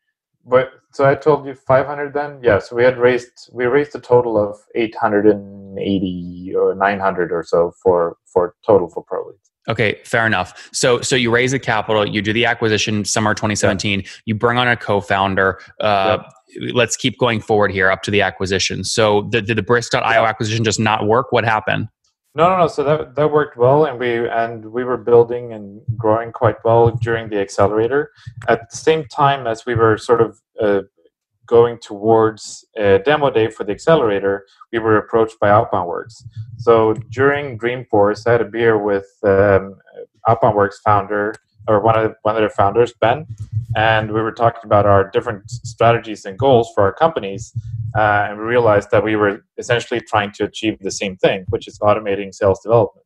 But 0.45 0.71
so 0.91 1.05
I 1.05 1.15
told 1.15 1.45
you 1.45 1.53
500 1.53 2.13
then? 2.13 2.39
Yeah, 2.41 2.59
so 2.59 2.75
we 2.75 2.83
had 2.83 2.97
raised 2.97 3.49
we 3.51 3.65
raised 3.65 3.95
a 3.95 3.99
total 3.99 4.37
of 4.37 4.57
880 4.75 6.53
or 6.55 6.75
900 6.75 7.31
or 7.31 7.43
so 7.43 7.71
for 7.81 8.17
for 8.25 8.55
total 8.65 8.89
for 8.89 9.03
ProLead. 9.03 9.39
Okay, 9.69 9.99
fair 10.05 10.27
enough. 10.27 10.69
So 10.73 11.01
so 11.01 11.15
you 11.15 11.31
raise 11.31 11.51
the 11.51 11.59
capital, 11.59 12.07
you 12.07 12.21
do 12.21 12.33
the 12.33 12.45
acquisition 12.45 13.05
summer 13.05 13.33
2017, 13.33 14.01
yeah. 14.01 14.07
you 14.25 14.35
bring 14.35 14.57
on 14.57 14.67
a 14.67 14.75
co-founder 14.75 15.59
uh, 15.79 16.17
yeah 16.21 16.29
let's 16.73 16.95
keep 16.95 17.17
going 17.17 17.41
forward 17.41 17.71
here 17.71 17.89
up 17.89 18.03
to 18.03 18.11
the 18.11 18.21
acquisition. 18.21 18.83
So 18.83 19.27
the, 19.31 19.41
did 19.41 19.57
the 19.57 19.63
Brisk.io 19.63 20.25
acquisition 20.25 20.63
just 20.63 20.79
not 20.79 21.07
work? 21.07 21.31
What 21.31 21.45
happened? 21.45 21.87
No, 22.35 22.49
no, 22.49 22.57
no. 22.57 22.67
So 22.67 22.83
that 22.83 23.15
that 23.15 23.31
worked 23.31 23.57
well, 23.57 23.85
and 23.85 23.99
we 23.99 24.27
and 24.27 24.65
we 24.71 24.83
were 24.83 24.97
building 24.97 25.53
and 25.53 25.81
growing 25.95 26.31
quite 26.31 26.55
well 26.65 26.89
during 26.89 27.29
the 27.29 27.39
accelerator. 27.39 28.11
At 28.47 28.71
the 28.71 28.77
same 28.77 29.05
time 29.05 29.45
as 29.45 29.67
we 29.67 29.75
were 29.75 29.99
sort 29.99 30.19
of 30.21 30.41
uh, 30.59 30.81
going 31.45 31.77
towards 31.79 32.65
a 32.77 32.99
demo 32.99 33.29
day 33.29 33.49
for 33.49 33.63
the 33.63 33.71
accelerator, 33.71 34.45
we 34.71 34.79
were 34.79 34.97
approached 34.97 35.39
by 35.39 35.49
OutboundWorks. 35.49 36.23
So 36.57 36.93
during 37.11 37.57
Dreamforce, 37.57 38.25
I 38.27 38.33
had 38.33 38.41
a 38.41 38.45
beer 38.45 38.77
with 38.77 39.07
um, 39.23 39.75
OutboundWorks 40.27 40.75
founder 40.83 41.35
or 41.67 41.79
one 41.79 41.97
of 41.97 42.13
one 42.23 42.35
of 42.35 42.41
their 42.41 42.49
founders, 42.49 42.93
Ben, 42.99 43.25
and 43.75 44.11
we 44.11 44.21
were 44.21 44.33
talking 44.33 44.61
about 44.65 44.85
our 44.85 45.09
different 45.09 45.49
strategies 45.49 46.25
and 46.25 46.37
goals 46.37 46.69
for 46.75 46.83
our 46.83 46.93
companies, 46.93 47.53
uh, 47.95 48.27
and 48.27 48.37
we 48.37 48.43
realized 48.43 48.91
that 48.91 49.03
we 49.03 49.15
were 49.15 49.45
essentially 49.57 50.01
trying 50.01 50.31
to 50.33 50.43
achieve 50.43 50.77
the 50.79 50.91
same 50.91 51.15
thing, 51.17 51.45
which 51.49 51.67
is 51.67 51.79
automating 51.79 52.33
sales 52.33 52.59
development. 52.61 53.05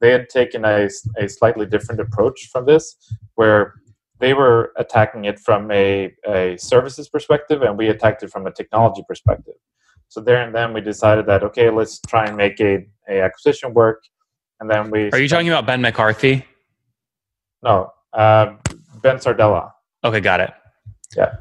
They 0.00 0.12
had 0.12 0.28
taken 0.28 0.64
a, 0.64 0.88
a 1.16 1.28
slightly 1.28 1.66
different 1.66 2.00
approach 2.00 2.48
from 2.52 2.66
this, 2.66 2.96
where 3.34 3.74
they 4.20 4.34
were 4.34 4.72
attacking 4.76 5.24
it 5.24 5.38
from 5.38 5.70
a, 5.70 6.14
a 6.26 6.56
services 6.58 7.08
perspective, 7.08 7.62
and 7.62 7.78
we 7.78 7.88
attacked 7.88 8.22
it 8.22 8.30
from 8.30 8.46
a 8.46 8.52
technology 8.52 9.02
perspective. 9.06 9.54
So 10.08 10.20
there 10.20 10.42
and 10.42 10.54
then 10.54 10.72
we 10.72 10.80
decided 10.80 11.26
that 11.26 11.42
okay, 11.44 11.70
let's 11.70 12.00
try 12.00 12.26
and 12.26 12.36
make 12.36 12.60
a, 12.60 12.86
a 13.08 13.20
acquisition 13.20 13.74
work, 13.74 14.02
and 14.60 14.70
then 14.70 14.90
we. 14.90 15.10
Are 15.10 15.18
you 15.18 15.28
talking 15.28 15.48
about 15.48 15.66
Ben 15.66 15.80
McCarthy? 15.80 16.44
No, 17.62 17.92
uh, 18.12 18.54
Ben 19.02 19.16
Sardella. 19.16 19.72
Okay, 20.04 20.20
got 20.20 20.40
it. 20.40 20.52
Yeah. 21.16 21.36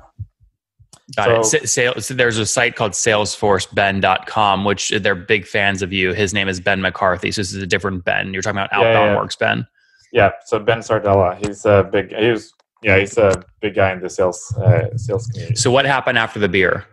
Got 1.15 1.45
so, 1.45 1.57
it. 1.57 1.69
Sales, 1.69 2.07
there's 2.09 2.37
a 2.37 2.45
site 2.45 2.75
called 2.75 2.91
salesforceben.com, 2.91 4.65
which 4.65 4.89
they're 4.89 5.15
big 5.15 5.45
fans 5.47 5.81
of 5.81 5.93
you. 5.93 6.13
His 6.13 6.33
name 6.33 6.47
is 6.47 6.59
Ben 6.59 6.81
McCarthy. 6.81 7.31
So 7.31 7.41
this 7.41 7.53
is 7.53 7.61
a 7.61 7.67
different 7.67 8.03
Ben. 8.03 8.33
You're 8.33 8.41
talking 8.41 8.57
about 8.57 8.73
Outbound 8.73 8.93
yeah, 8.93 9.05
yeah. 9.13 9.15
Works 9.15 9.35
Ben. 9.37 9.67
Yeah. 10.11 10.31
So 10.45 10.59
Ben 10.59 10.79
Sardella, 10.79 11.37
he's 11.37 11.65
a 11.65 11.87
big, 11.89 12.13
he 12.13 12.29
was, 12.29 12.53
yeah, 12.83 12.97
he's 12.99 13.17
a 13.17 13.43
big 13.61 13.75
guy 13.75 13.91
in 13.93 14.01
the 14.01 14.09
sales, 14.09 14.55
uh, 14.57 14.95
sales 14.97 15.27
community. 15.27 15.55
So 15.55 15.71
what 15.71 15.85
happened 15.85 16.17
after 16.17 16.39
the 16.39 16.49
beer? 16.49 16.85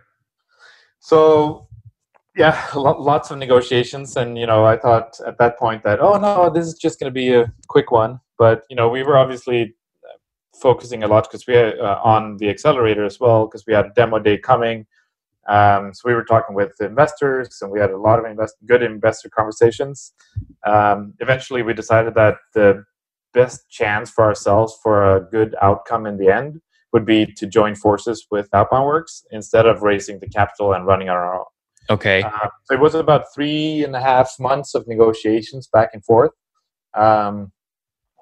So 0.99 1.67
yeah, 2.35 2.65
lots 2.75 3.31
of 3.31 3.37
negotiations. 3.37 4.17
And, 4.17 4.37
you 4.37 4.45
know, 4.45 4.65
I 4.65 4.77
thought 4.77 5.19
at 5.25 5.37
that 5.37 5.57
point 5.57 5.83
that, 5.83 5.99
oh 5.99 6.17
no, 6.17 6.49
this 6.49 6.65
is 6.65 6.75
just 6.75 6.99
going 6.99 7.09
to 7.09 7.13
be 7.13 7.33
a 7.33 7.51
quick 7.67 7.91
one. 7.91 8.19
But, 8.37 8.63
you 8.69 8.75
know, 8.75 8.89
we 8.89 9.03
were 9.03 9.17
obviously 9.17 9.75
focusing 10.61 11.03
a 11.03 11.07
lot 11.07 11.23
because 11.29 11.47
we 11.47 11.53
had 11.53 11.77
uh, 11.79 11.99
on 12.03 12.37
the 12.37 12.49
accelerator 12.49 13.05
as 13.05 13.19
well 13.19 13.45
because 13.45 13.65
we 13.65 13.73
had 13.73 13.87
a 13.87 13.93
demo 13.95 14.19
day 14.19 14.37
coming. 14.37 14.85
Um, 15.47 15.93
so 15.93 16.01
we 16.05 16.15
were 16.15 16.23
talking 16.23 16.55
with 16.55 16.73
investors 16.81 17.59
and 17.61 17.71
we 17.71 17.79
had 17.79 17.91
a 17.91 17.97
lot 17.97 18.19
of 18.19 18.25
invest- 18.25 18.57
good 18.65 18.81
investor 18.81 19.29
conversations. 19.29 20.13
Um, 20.65 21.13
eventually, 21.19 21.61
we 21.61 21.73
decided 21.73 22.15
that 22.15 22.37
the 22.53 22.83
best 23.35 23.69
chance 23.69 24.09
for 24.09 24.23
ourselves 24.23 24.75
for 24.81 25.15
a 25.15 25.21
good 25.29 25.55
outcome 25.61 26.07
in 26.07 26.17
the 26.17 26.29
end 26.33 26.59
would 26.93 27.05
be 27.05 27.25
to 27.25 27.45
join 27.45 27.75
forces 27.75 28.25
with 28.31 28.49
OutboundWorks 28.51 29.23
instead 29.31 29.67
of 29.67 29.83
raising 29.83 30.19
the 30.19 30.29
capital 30.29 30.73
and 30.73 30.87
running 30.87 31.09
on 31.09 31.17
our 31.17 31.39
own. 31.39 31.45
Okay. 31.89 32.23
Uh, 32.23 32.47
so 32.63 32.73
it 32.73 32.79
was 32.79 32.95
about 32.95 33.25
three 33.35 33.83
and 33.83 33.95
a 33.95 34.01
half 34.01 34.33
months 34.39 34.73
of 34.73 34.87
negotiations 34.87 35.67
back 35.67 35.89
and 35.93 36.03
forth. 36.03 36.31
Um, 36.95 37.51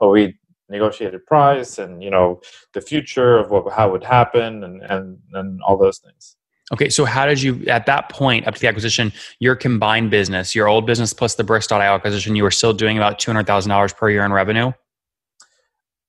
well, 0.02 0.10
we 0.10 0.38
negotiated 0.70 1.26
price 1.26 1.78
and 1.78 2.02
you 2.04 2.10
know 2.10 2.42
the 2.74 2.82
future 2.82 3.38
of 3.38 3.52
what 3.52 3.72
how 3.72 3.90
it 3.90 3.92
would 3.92 4.04
happen 4.04 4.64
and 4.64 4.82
and 4.84 5.20
and 5.34 5.62
all 5.62 5.78
those 5.78 6.00
things. 6.00 6.36
Okay, 6.72 6.90
so 6.90 7.06
how 7.06 7.26
did 7.26 7.42
you 7.42 7.64
at 7.68 7.86
that 7.86 8.10
point 8.10 8.48
up 8.48 8.56
to 8.56 8.62
the 8.62 8.68
acquisition, 8.68 9.14
your 9.40 9.56
combined 9.56 10.10
business, 10.10 10.56
your 10.56 10.68
old 10.68 10.88
business 10.88 11.14
plus 11.14 11.36
the 11.36 11.44
Brisk.io 11.44 11.80
acquisition, 11.80 12.36
you 12.36 12.44
were 12.44 12.52
still 12.52 12.74
doing 12.74 12.98
about 12.98 13.20
two 13.20 13.30
hundred 13.32 13.46
thousand 13.46 13.70
dollars 13.70 13.94
per 13.94 14.10
year 14.10 14.26
in 14.26 14.34
revenue? 14.34 14.72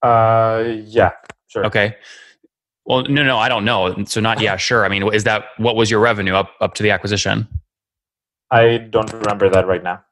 Uh, 0.06 0.82
yeah, 0.84 1.12
sure. 1.49 1.64
Okay. 1.66 1.96
Well, 2.84 3.04
no, 3.04 3.23
no, 3.23 3.38
I 3.38 3.49
don't 3.49 3.64
know. 3.64 4.04
So 4.04 4.20
not 4.20 4.40
yeah, 4.40 4.56
sure. 4.56 4.84
I 4.84 4.88
mean, 4.88 5.12
is 5.14 5.25
that 5.25 5.44
what 5.56 5.75
was 5.75 5.90
your 5.90 6.00
revenue 6.00 6.34
up 6.34 6.50
up 6.61 6.75
to 6.75 6.82
the 6.82 6.90
acquisition? 6.90 7.49
I 8.50 8.76
don't 8.76 9.11
remember 9.12 9.49
that 9.49 9.66
right 9.66 9.82
now 9.82 10.04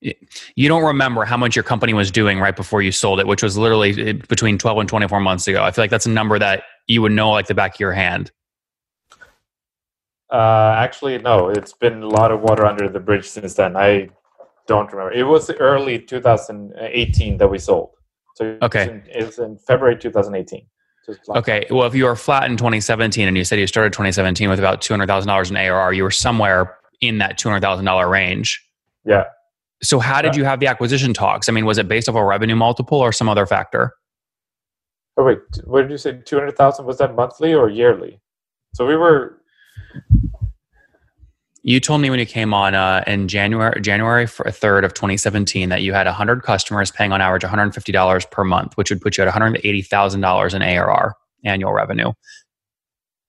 you 0.00 0.68
don't 0.68 0.84
remember 0.84 1.24
how 1.24 1.36
much 1.36 1.54
your 1.54 1.62
company 1.62 1.92
was 1.92 2.10
doing 2.10 2.38
right 2.38 2.56
before 2.56 2.80
you 2.80 2.90
sold 2.90 3.20
it, 3.20 3.26
which 3.26 3.42
was 3.42 3.58
literally 3.58 4.08
eh, 4.08 4.12
between 4.28 4.56
12 4.56 4.78
and 4.78 4.88
24 4.88 5.20
months 5.20 5.46
ago. 5.46 5.62
I 5.62 5.70
feel 5.70 5.82
like 5.82 5.90
that's 5.90 6.06
a 6.06 6.10
number 6.10 6.38
that 6.38 6.62
you 6.86 7.02
would 7.02 7.12
know 7.12 7.30
like 7.30 7.46
the 7.46 7.54
back 7.54 7.74
of 7.74 7.80
your 7.80 7.92
hand. 7.92 8.30
Uh, 10.32 10.74
actually, 10.78 11.18
no. 11.18 11.48
It's 11.48 11.72
been 11.72 12.02
a 12.02 12.08
lot 12.08 12.30
of 12.30 12.40
water 12.40 12.64
under 12.64 12.88
the 12.88 13.00
bridge 13.00 13.28
since 13.28 13.54
then. 13.54 13.76
I 13.76 14.08
don't 14.66 14.90
remember. 14.90 15.12
It 15.12 15.24
was 15.24 15.50
early 15.50 15.98
2018 15.98 17.36
that 17.38 17.48
we 17.48 17.58
sold. 17.58 17.90
So 18.40 18.56
okay, 18.62 19.02
it's 19.06 19.38
in, 19.38 19.52
in 19.52 19.58
February 19.58 19.98
2018. 19.98 20.66
Okay. 21.30 21.66
Well, 21.70 21.86
if 21.86 21.94
you 21.94 22.04
were 22.04 22.16
flat 22.16 22.48
in 22.48 22.56
2017 22.56 23.26
and 23.26 23.36
you 23.36 23.44
said 23.44 23.58
you 23.58 23.66
started 23.66 23.92
2017 23.92 24.48
with 24.48 24.58
about 24.58 24.80
$200,000 24.80 25.50
in 25.50 25.56
ARR, 25.56 25.92
you 25.92 26.04
were 26.04 26.10
somewhere 26.10 26.76
in 27.00 27.18
that 27.18 27.38
$200,000 27.38 28.10
range. 28.10 28.64
Yeah. 29.04 29.24
So 29.82 29.98
how 29.98 30.22
did 30.22 30.36
you 30.36 30.44
have 30.44 30.60
the 30.60 30.66
acquisition 30.68 31.12
talks? 31.12 31.48
I 31.48 31.52
mean, 31.52 31.64
was 31.64 31.78
it 31.78 31.88
based 31.88 32.08
off 32.08 32.14
a 32.14 32.24
revenue 32.24 32.54
multiple 32.54 32.98
or 32.98 33.12
some 33.12 33.28
other 33.28 33.46
factor? 33.46 33.94
Oh 35.16 35.24
wait, 35.24 35.38
what 35.64 35.82
did 35.82 35.90
you 35.90 35.98
say? 35.98 36.20
Two 36.24 36.36
hundred 36.36 36.56
thousand 36.56 36.86
was 36.86 36.98
that 36.98 37.14
monthly 37.14 37.52
or 37.52 37.68
yearly? 37.68 38.20
So 38.74 38.86
we 38.86 38.96
were. 38.96 39.40
You 41.62 41.78
told 41.78 42.00
me 42.00 42.08
when 42.08 42.18
you 42.18 42.26
came 42.26 42.54
on 42.54 42.74
uh, 42.74 43.04
in 43.06 43.28
January 43.28 43.80
January 43.80 44.26
third 44.26 44.84
of 44.84 44.94
twenty 44.94 45.16
seventeen 45.16 45.68
that 45.68 45.82
you 45.82 45.92
had 45.92 46.06
hundred 46.06 46.42
customers 46.42 46.90
paying 46.90 47.12
on 47.12 47.20
average 47.20 47.44
one 47.44 47.50
hundred 47.50 47.64
and 47.64 47.74
fifty 47.74 47.92
dollars 47.92 48.24
per 48.26 48.44
month, 48.44 48.76
which 48.76 48.90
would 48.90 49.00
put 49.00 49.18
you 49.18 49.22
at 49.22 49.26
one 49.26 49.32
hundred 49.32 49.60
eighty 49.64 49.82
thousand 49.82 50.22
dollars 50.22 50.54
in 50.54 50.62
ARR 50.62 51.14
annual 51.44 51.72
revenue 51.72 52.12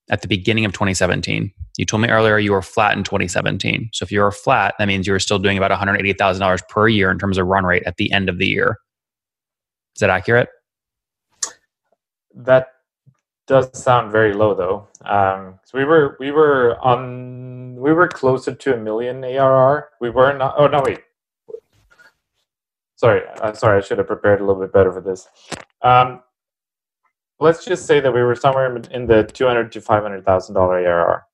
at 0.10 0.22
the 0.22 0.28
beginning 0.28 0.66
of 0.66 0.74
2017. 0.74 1.52
You 1.78 1.86
told 1.86 2.02
me 2.02 2.10
earlier 2.10 2.38
you 2.38 2.52
were 2.52 2.62
flat 2.62 2.98
in 2.98 3.04
2017. 3.04 3.90
So 3.94 4.04
if 4.04 4.12
you 4.12 4.20
were 4.20 4.32
flat, 4.32 4.76
that 4.78 4.88
means 4.88 5.08
you 5.08 5.14
were 5.14 5.20
still 5.20 5.40
doing 5.40 5.58
about 5.58 5.72
$180,000 5.72 6.68
per 6.68 6.88
year 6.90 7.10
in 7.10 7.18
terms 7.18 7.38
of 7.38 7.48
run 7.48 7.64
rate 7.64 7.84
at 7.86 7.96
the 7.96 8.12
end 8.12 8.28
of 8.28 8.38
the 8.38 8.46
year. 8.46 8.78
Is 9.96 10.02
that 10.02 10.10
accurate? 10.10 10.50
That 12.36 12.68
does 13.48 13.70
sound 13.78 14.12
very 14.12 14.34
low 14.34 14.54
though. 14.54 14.88
Um, 15.06 15.60
so 15.66 15.78
we 15.78 15.84
were 15.84 16.16
we 16.20 16.32
were 16.32 16.78
on 16.82 17.61
we 17.82 17.92
were 17.94 18.08
closer 18.08 18.54
to 18.54 18.74
a 18.76 18.78
million 18.78 19.24
ARR. 19.24 19.90
We 20.00 20.10
were 20.12 20.38
not. 20.38 20.56
Oh 20.58 20.68
no, 20.68 20.82
wait. 20.86 21.02
Sorry, 22.96 23.22
uh, 23.42 23.54
sorry. 23.54 23.80
I 23.80 23.82
should 23.82 23.98
have 23.98 24.08
prepared 24.08 24.40
a 24.42 24.46
little 24.46 24.62
bit 24.62 24.72
better 24.72 24.92
for 24.92 25.02
this. 25.02 25.28
Um, 25.82 26.22
let's 27.40 27.66
just 27.66 27.88
say 27.88 28.00
that 28.00 28.14
we 28.14 28.22
were 28.22 28.36
somewhere 28.36 28.74
in 28.92 29.08
the 29.08 29.24
two 29.24 29.48
hundred 29.48 29.72
to 29.72 29.82
five 29.82 30.04
hundred 30.04 30.24
thousand 30.26 30.54
dollar 30.56 30.78
ARR. 30.78 31.26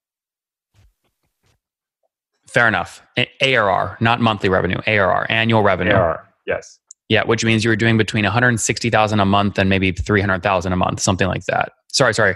Fair 2.48 2.68
enough. 2.70 3.01
A- 3.18 3.30
ARR, 3.42 3.98
not 4.00 4.22
monthly 4.22 4.48
revenue. 4.48 4.77
ARR, 4.88 5.27
annual 5.30 5.63
revenue. 5.63 5.92
ARR, 5.92 6.25
yes. 6.48 6.80
Yeah, 7.10 7.24
which 7.25 7.44
means 7.44 7.63
you 7.63 7.70
were 7.70 7.75
doing 7.75 7.98
between 7.98 8.24
160,000 8.25 9.20
a 9.20 9.25
month 9.25 9.58
and 9.60 9.70
maybe 9.70 9.92
300,000 9.94 10.74
a 10.74 10.75
month, 10.75 11.00
something 11.00 11.27
like 11.27 11.46
that. 11.46 11.72
Sorry, 11.89 12.13
sorry. 12.13 12.36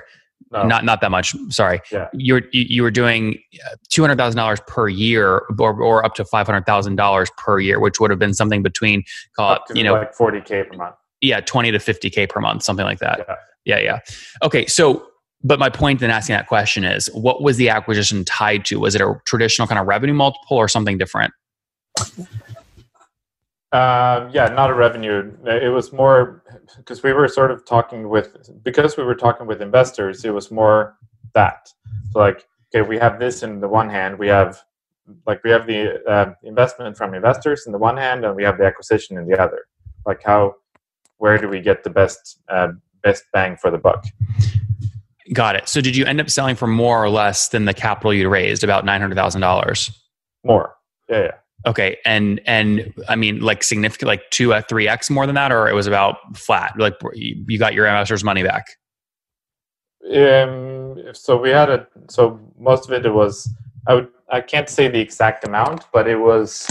No. 0.52 0.64
Not 0.64 0.84
not 0.86 1.02
that 1.02 1.12
much. 1.12 1.36
Sorry. 1.50 1.80
Yeah. 1.92 2.08
You 2.14 2.36
were 2.36 2.42
you 2.52 2.84
were 2.84 2.92
doing 2.92 3.38
uh, 3.66 3.76
$200,000 3.90 4.68
per 4.68 4.90
year 4.90 5.44
or, 5.60 5.82
or 5.82 6.06
up 6.06 6.16
to 6.16 6.24
$500,000 6.24 7.28
per 7.38 7.60
year, 7.60 7.80
which 7.80 8.00
would 8.00 8.10
have 8.10 8.20
been 8.20 8.34
something 8.34 8.64
between 8.64 9.04
call 9.36 9.54
it, 9.56 9.62
you 9.74 9.84
know, 9.84 9.94
like 9.94 10.14
forty 10.14 10.42
k 10.42 10.64
per 10.64 10.76
month. 10.76 10.96
yeah, 11.22 11.40
20 11.40 11.72
to 11.72 11.78
50k 11.78 12.28
per 12.30 12.40
month, 12.42 12.64
something 12.64 12.86
like 12.86 13.00
that. 13.00 13.26
Yeah. 13.28 13.36
Yeah, 13.64 13.80
yeah. 13.80 14.00
Okay, 14.44 14.66
so 14.66 15.06
but 15.44 15.60
my 15.60 15.70
point 15.70 16.02
in 16.02 16.10
asking 16.10 16.36
that 16.36 16.48
question 16.48 16.84
is 16.84 17.08
what 17.14 17.42
was 17.44 17.58
the 17.58 17.70
acquisition 17.70 18.26
tied 18.26 18.66
to? 18.66 18.80
Was 18.80 18.96
it 18.96 19.02
a 19.02 19.16
traditional 19.26 19.68
kind 19.68 19.80
of 19.80 19.88
revenue 19.88 20.14
multiple 20.14 20.58
or 20.58 20.68
something 20.68 20.98
different? 20.98 21.34
Um, 23.74 24.30
yeah, 24.34 24.48
not 24.48 24.70
a 24.70 24.74
revenue. 24.74 25.32
It 25.46 25.72
was 25.72 25.94
more 25.94 26.44
because 26.76 27.04
we 27.04 27.14
were 27.14 27.30
sort 27.30 27.52
of 27.52 27.66
talking 27.66 28.10
with 28.10 28.64
because 28.64 28.98
we 28.98 29.04
were 29.04 29.16
talking 29.16 29.48
with 29.48 29.62
investors. 29.62 30.26
It 30.26 30.32
was 30.32 30.52
more 30.52 30.98
that. 31.34 31.70
So 32.12 32.20
like, 32.20 32.46
okay, 32.76 32.86
we 32.86 32.98
have 32.98 33.18
this 33.18 33.44
in 33.44 33.62
the 33.62 33.70
one 33.70 33.90
hand. 33.90 34.20
We 34.20 34.28
have 34.28 34.62
like 35.26 35.42
we 35.46 35.52
have 35.52 35.68
the 35.68 36.04
uh, 36.06 36.34
investment 36.44 36.98
from 36.98 37.14
investors 37.14 37.64
in 37.66 37.72
the 37.72 37.78
one 37.78 37.96
hand, 37.96 38.26
and 38.26 38.36
we 38.36 38.44
have 38.44 38.58
the 38.58 38.66
acquisition 38.66 39.18
in 39.18 39.26
the 39.26 39.42
other. 39.42 39.66
Like 40.06 40.22
how, 40.22 40.56
where 41.18 41.38
do 41.38 41.48
we 41.48 41.62
get 41.62 41.86
the 41.86 41.90
best 41.90 42.42
uh, 42.50 42.70
best 43.04 43.24
bang 43.32 43.56
for 43.56 43.72
the 43.72 43.78
buck? 43.78 44.06
Got 45.32 45.56
it. 45.56 45.70
So 45.70 45.80
did 45.80 45.96
you 45.96 46.04
end 46.06 46.20
up 46.20 46.30
selling 46.30 46.58
for 46.58 46.68
more 46.68 47.02
or 47.02 47.10
less 47.10 47.48
than 47.48 47.64
the 47.64 47.74
capital 47.74 48.14
you 48.14 48.28
raised, 48.28 48.66
about 48.66 48.84
nine 48.84 49.00
hundred 49.00 49.16
thousand 49.16 49.40
dollars? 49.40 49.92
More. 50.44 50.76
Yeah, 51.10 51.20
yeah. 51.20 51.32
Okay, 51.66 51.98
and 52.06 52.42
and 52.46 52.94
I 53.08 53.16
mean, 53.16 53.40
like 53.42 53.64
significant, 53.64 54.08
like 54.08 54.30
two 54.32 54.54
at 54.54 54.68
three 54.68 54.88
x 54.88 55.10
more 55.10 55.26
than 55.26 55.36
that, 55.36 55.52
or 55.52 55.68
it 55.70 55.74
was 55.74 55.88
about 55.88 56.18
flat. 56.36 56.74
Like 56.78 56.96
you 57.14 57.60
got 57.60 57.74
your 57.74 57.86
investors' 57.86 58.24
money 58.24 58.44
back. 58.44 58.66
Um, 60.06 60.98
so 61.14 61.38
we 61.38 61.52
had 61.52 61.70
a 61.70 61.88
so 62.10 62.40
most 62.58 62.88
of 62.88 62.94
it, 62.94 63.06
it 63.06 63.14
was 63.14 63.48
I 63.88 63.94
would 63.94 64.08
I 64.30 64.42
can't 64.42 64.70
say 64.70 64.88
the 64.88 65.00
exact 65.00 65.46
amount, 65.46 65.86
but 65.94 66.08
it 66.08 66.18
was 66.18 66.68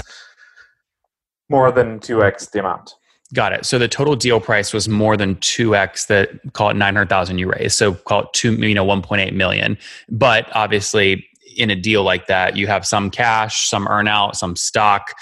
more 1.49 1.71
than 1.71 2.01
two 2.01 2.25
x 2.25 2.47
the 2.47 2.61
amount. 2.61 2.95
Got 3.33 3.53
it. 3.53 3.65
So 3.65 3.79
the 3.79 3.87
total 3.87 4.17
deal 4.17 4.41
price 4.41 4.73
was 4.73 4.89
more 4.89 5.17
than 5.17 5.37
two 5.37 5.77
x 5.77 6.07
that 6.07 6.31
call 6.53 6.71
it 6.71 6.75
nine 6.75 6.95
hundred 6.95 7.11
thousand 7.11 7.39
you 7.39 7.49
raised. 7.49 7.77
So 7.77 7.95
call 7.95 8.23
it 8.23 8.33
two, 8.33 8.55
you 8.55 8.75
know, 8.75 8.85
one 8.85 9.03
point 9.03 9.21
eight 9.21 9.35
million. 9.35 9.79
But 10.09 10.49
obviously, 10.53 11.25
in 11.61 11.71
a 11.71 11.77
deal 11.77 12.03
like 12.03 12.27
that, 12.27 12.57
you 12.57 12.67
have 12.67 12.87
some 12.87 13.11
cash, 13.11 13.69
some 13.69 13.87
earnout, 13.87 14.35
some 14.35 14.57
stock. 14.57 15.15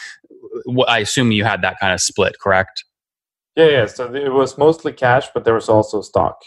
I 0.86 1.00
assume 1.00 1.32
you 1.32 1.44
had 1.44 1.62
that 1.62 1.78
kind 1.80 1.92
of 1.92 2.00
split, 2.00 2.38
correct? 2.40 2.84
Yeah, 3.56 3.68
yeah. 3.68 3.86
So 3.86 4.14
it 4.14 4.32
was 4.32 4.56
mostly 4.56 4.92
cash, 4.92 5.28
but 5.34 5.44
there 5.44 5.54
was 5.54 5.68
also 5.68 6.00
stock. 6.00 6.42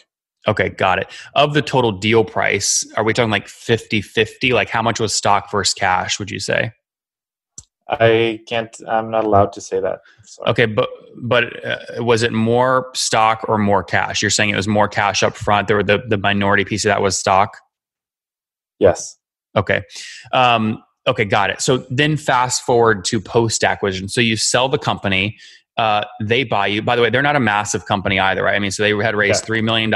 Okay, 0.47 0.69
got 0.69 0.97
it. 0.97 1.07
Of 1.35 1.53
the 1.53 1.61
total 1.61 1.91
deal 1.91 2.23
price, 2.23 2.87
are 2.97 3.03
we 3.03 3.13
talking 3.13 3.29
like 3.29 3.47
50 3.47 4.01
50? 4.01 4.53
Like 4.53 4.69
how 4.69 4.81
much 4.81 4.99
was 4.99 5.13
stock 5.13 5.51
versus 5.51 5.73
cash, 5.73 6.17
would 6.19 6.31
you 6.31 6.39
say? 6.39 6.71
I 7.91 8.39
can't. 8.47 8.75
I'm 8.87 9.11
not 9.11 9.25
allowed 9.25 9.51
to 9.53 9.61
say 9.61 9.81
that. 9.81 9.99
Sorry. 10.23 10.49
Okay, 10.49 10.65
but 10.65 10.89
but 11.17 11.65
uh, 11.65 12.03
was 12.03 12.23
it 12.23 12.31
more 12.31 12.89
stock 12.93 13.43
or 13.49 13.57
more 13.57 13.83
cash? 13.83 14.21
You're 14.21 14.31
saying 14.31 14.49
it 14.49 14.55
was 14.55 14.67
more 14.67 14.87
cash 14.87 15.23
up 15.23 15.35
front. 15.35 15.67
There 15.67 15.75
were 15.75 15.83
the 15.83 16.01
the 16.07 16.17
minority 16.17 16.63
piece 16.63 16.85
of 16.85 16.89
that 16.89 17.01
was 17.01 17.17
stock. 17.17 17.57
Yes. 18.79 19.17
Okay. 19.55 19.83
Um, 20.33 20.83
okay, 21.07 21.25
got 21.25 21.49
it. 21.49 21.61
So 21.61 21.85
then 21.89 22.17
fast 22.17 22.63
forward 22.63 23.05
to 23.05 23.19
post 23.19 23.63
acquisition. 23.63 24.07
So 24.09 24.21
you 24.21 24.37
sell 24.37 24.69
the 24.69 24.77
company, 24.77 25.37
uh, 25.77 26.05
they 26.21 26.43
buy 26.43 26.67
you. 26.67 26.81
By 26.81 26.95
the 26.95 27.01
way, 27.01 27.09
they're 27.09 27.21
not 27.21 27.35
a 27.35 27.39
massive 27.39 27.85
company 27.85 28.19
either, 28.19 28.43
right? 28.43 28.55
I 28.55 28.59
mean, 28.59 28.71
so 28.71 28.83
they 28.83 29.03
had 29.03 29.15
raised 29.15 29.45
$3 29.45 29.63
million 29.63 29.89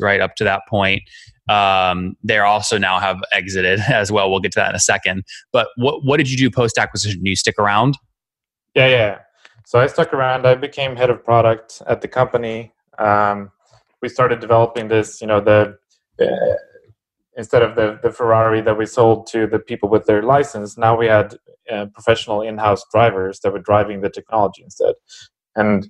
right 0.00 0.20
up 0.20 0.36
to 0.36 0.44
that 0.44 0.62
point. 0.68 1.02
Um, 1.48 2.16
they're 2.22 2.46
also 2.46 2.78
now 2.78 2.98
have 3.00 3.22
exited 3.32 3.80
as 3.88 4.10
well. 4.10 4.30
We'll 4.30 4.40
get 4.40 4.52
to 4.52 4.60
that 4.60 4.70
in 4.70 4.76
a 4.76 4.80
second. 4.80 5.24
But 5.52 5.68
what, 5.76 6.04
what 6.04 6.16
did 6.18 6.30
you 6.30 6.36
do 6.36 6.50
post 6.50 6.78
acquisition? 6.78 7.22
Do 7.22 7.30
you 7.30 7.36
stick 7.36 7.58
around? 7.58 7.98
Yeah, 8.74 8.88
yeah. 8.88 9.18
So 9.66 9.80
I 9.80 9.86
stuck 9.86 10.12
around. 10.12 10.46
I 10.46 10.54
became 10.54 10.94
head 10.96 11.10
of 11.10 11.24
product 11.24 11.82
at 11.86 12.00
the 12.00 12.08
company. 12.08 12.72
Um, 12.98 13.50
we 14.02 14.08
started 14.08 14.40
developing 14.40 14.88
this. 14.88 15.20
You 15.20 15.26
know, 15.26 15.40
the 15.40 15.78
uh, 16.20 16.24
instead 17.36 17.62
of 17.62 17.76
the 17.76 17.98
the 18.02 18.10
Ferrari 18.10 18.60
that 18.62 18.76
we 18.78 18.86
sold 18.86 19.26
to 19.28 19.46
the 19.46 19.58
people 19.58 19.88
with 19.88 20.06
their 20.06 20.22
license, 20.22 20.78
now 20.78 20.96
we 20.96 21.06
had 21.06 21.36
uh, 21.72 21.86
professional 21.94 22.42
in-house 22.42 22.84
drivers 22.92 23.40
that 23.40 23.52
were 23.52 23.58
driving 23.58 24.00
the 24.00 24.10
technology 24.10 24.62
instead. 24.62 24.94
And 25.56 25.88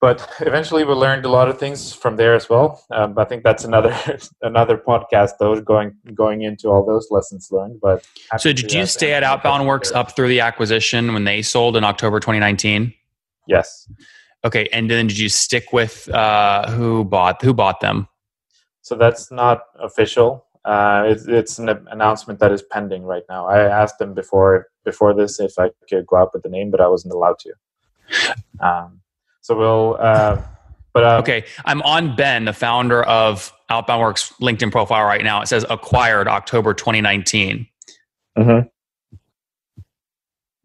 but 0.00 0.28
eventually, 0.40 0.84
we 0.84 0.92
learned 0.92 1.24
a 1.24 1.28
lot 1.28 1.48
of 1.48 1.58
things 1.58 1.92
from 1.92 2.16
there 2.16 2.34
as 2.34 2.48
well. 2.48 2.84
Um, 2.92 3.18
I 3.18 3.24
think 3.24 3.42
that's 3.42 3.64
another 3.64 3.96
another 4.42 4.76
podcast, 4.78 5.32
though, 5.40 5.60
going 5.60 5.96
going 6.14 6.42
into 6.42 6.68
all 6.68 6.86
those 6.86 7.08
lessons 7.10 7.48
learned. 7.50 7.80
But 7.82 8.06
So 8.38 8.52
did 8.52 8.72
you 8.72 8.86
stay 8.86 9.12
at 9.12 9.24
Outbound 9.24 9.66
Works 9.66 9.90
there. 9.90 9.98
up 9.98 10.14
through 10.14 10.28
the 10.28 10.40
acquisition 10.40 11.14
when 11.14 11.24
they 11.24 11.42
sold 11.42 11.76
in 11.76 11.82
October 11.82 12.20
2019? 12.20 12.94
Yes. 13.48 13.90
Okay, 14.44 14.68
and 14.72 14.88
then 14.88 15.08
did 15.08 15.18
you 15.18 15.28
stick 15.28 15.72
with 15.72 16.08
uh, 16.10 16.70
who 16.70 17.04
bought 17.04 17.42
who 17.42 17.52
bought 17.52 17.80
them? 17.80 18.06
So 18.88 18.94
that's 18.94 19.30
not 19.30 19.64
official. 19.78 20.46
Uh, 20.64 21.04
it's, 21.06 21.26
it's 21.26 21.58
an 21.58 21.68
announcement 21.90 22.40
that 22.40 22.52
is 22.52 22.62
pending 22.62 23.02
right 23.02 23.22
now. 23.28 23.46
I 23.46 23.60
asked 23.64 23.98
them 23.98 24.14
before 24.14 24.68
before 24.82 25.12
this 25.12 25.38
if 25.40 25.58
I 25.58 25.68
could 25.90 26.06
go 26.06 26.16
out 26.16 26.30
with 26.32 26.42
the 26.42 26.48
name, 26.48 26.70
but 26.70 26.80
I 26.80 26.88
wasn't 26.88 27.12
allowed 27.12 27.36
to. 27.40 27.52
Um, 28.60 29.00
so 29.42 29.58
we'll. 29.58 29.98
Uh, 30.00 30.40
but 30.94 31.04
um, 31.04 31.20
Okay, 31.20 31.44
I'm 31.66 31.82
on 31.82 32.16
Ben, 32.16 32.46
the 32.46 32.54
founder 32.54 33.02
of 33.02 33.52
Outbound 33.68 34.00
Works 34.00 34.32
LinkedIn 34.40 34.72
profile 34.72 35.04
right 35.04 35.22
now. 35.22 35.42
It 35.42 35.48
says 35.48 35.66
acquired 35.68 36.26
October 36.26 36.72
2019. 36.72 37.66
Mhm. 38.38 38.70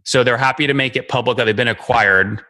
So 0.06 0.24
they're 0.24 0.38
happy 0.38 0.66
to 0.66 0.74
make 0.74 0.96
it 0.96 1.10
public 1.10 1.36
that 1.38 1.44
they've 1.44 1.56
been 1.56 1.68
acquired, 1.68 2.42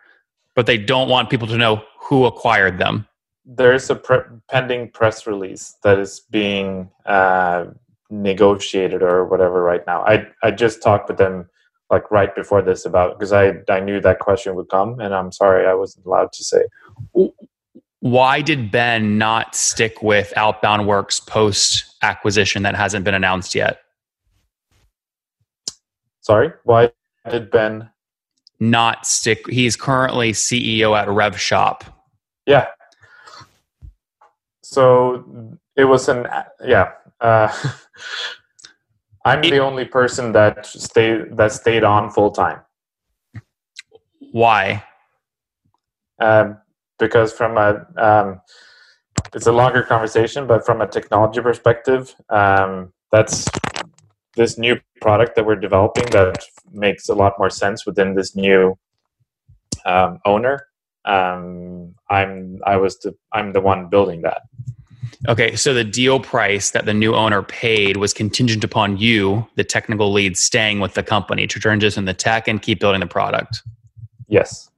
but 0.56 0.68
they 0.68 0.78
don't 0.78 1.10
want 1.10 1.32
people 1.32 1.48
to 1.48 1.58
know 1.58 1.84
who 2.00 2.26
acquired 2.26 2.78
them. 2.78 3.08
There's 3.46 3.90
a 3.90 3.96
pre- 3.96 4.40
pending 4.50 4.92
press 4.92 5.28
release 5.28 5.76
that 5.84 6.00
is 6.00 6.22
being 6.32 6.90
uh, 7.06 7.66
negotiated 8.10 9.02
or 9.02 9.26
whatever 9.26 9.62
right 9.64 9.86
now. 9.86 10.04
I 10.04 10.28
I 10.44 10.52
just 10.52 10.82
talked 10.82 11.10
with 11.10 11.18
them 11.18 11.50
like 11.90 12.10
right 12.10 12.34
before 12.34 12.62
this 12.62 12.86
about 12.86 13.18
because 13.20 13.34
I 13.34 13.54
I 13.70 13.80
knew 13.80 14.00
that 14.02 14.20
question 14.20 14.56
would 14.56 14.70
come, 14.70 15.00
and 15.00 15.14
I'm 15.14 15.32
sorry 15.32 15.68
I 15.68 15.74
wasn't 15.74 16.06
allowed 16.06 16.32
to 16.34 16.44
say. 16.44 16.64
Why 18.00 18.42
did 18.42 18.70
Ben 18.72 19.18
not 19.18 19.56
stick 19.56 20.02
with 20.02 20.34
Outbound 20.36 20.88
Works 20.88 21.20
post 21.20 21.96
acquisition 22.02 22.64
that 22.64 22.76
hasn't 22.76 23.06
been 23.06 23.14
announced 23.14 23.56
yet? 23.56 23.80
Sorry, 26.22 26.52
why 26.64 26.92
did 27.30 27.52
Ben? 27.52 27.90
Not 28.60 29.06
stick. 29.06 29.50
He's 29.50 29.76
currently 29.76 30.32
CEO 30.32 30.98
at 30.98 31.08
RevShop. 31.08 31.82
Yeah. 32.46 32.68
So 34.74 35.58
it 35.76 35.86
was 35.86 36.10
an 36.10 36.28
yeah. 36.66 36.92
Uh, 37.22 37.52
I'm 39.26 39.42
the 39.42 39.60
only 39.60 39.86
person 39.86 40.34
that 40.34 40.66
stayed 40.66 41.38
that 41.38 41.52
stayed 41.52 41.84
on 41.84 42.10
full 42.10 42.32
time 42.32 42.60
Why? 44.32 44.84
um, 46.20 46.58
because 47.00 47.32
from 47.34 47.58
a 47.58 47.86
um, 47.98 48.42
it's 49.36 49.48
a 49.48 49.52
longer 49.52 49.84
conversation, 49.84 50.48
but 50.48 50.66
from 50.66 50.82
a 50.82 50.88
technology 50.88 51.42
perspective, 51.42 52.16
um, 52.30 52.94
that's 53.12 53.48
this 54.36 54.58
new 54.58 54.80
product 55.02 55.36
that 55.36 55.46
we're 55.46 55.56
developing 55.56 56.06
that 56.12 56.44
makes 56.72 57.10
a 57.10 57.14
lot 57.14 57.34
more 57.38 57.50
sense 57.50 57.86
within 57.86 58.16
this 58.16 58.36
new 58.36 58.78
um, 59.86 60.20
owner. 60.26 60.66
Um, 61.06 61.96
I'm 62.10 62.60
I 62.66 62.78
was 62.78 62.98
the 63.00 63.16
I'm 63.32 63.54
the 63.54 63.62
one 63.62 63.90
building 63.90 64.22
that. 64.22 64.44
Okay, 65.28 65.56
so 65.56 65.74
the 65.74 65.86
deal 65.86 66.20
price 66.20 66.72
that 66.72 66.86
the 66.86 66.94
new 66.94 67.16
owner 67.16 67.42
paid 67.44 67.98
was 67.98 68.14
contingent 68.14 68.64
upon 68.64 68.98
you, 68.98 69.48
the 69.56 69.64
technical 69.64 70.12
lead, 70.12 70.38
staying 70.38 70.82
with 70.82 70.96
the 70.96 71.04
company 71.04 71.48
to 71.48 71.60
transition 71.60 72.04
the 72.06 72.14
tech 72.14 72.48
and 72.48 72.62
keep 72.62 72.80
building 72.80 73.00
the 73.00 73.08
product. 73.08 73.62
Yes. 74.28 74.70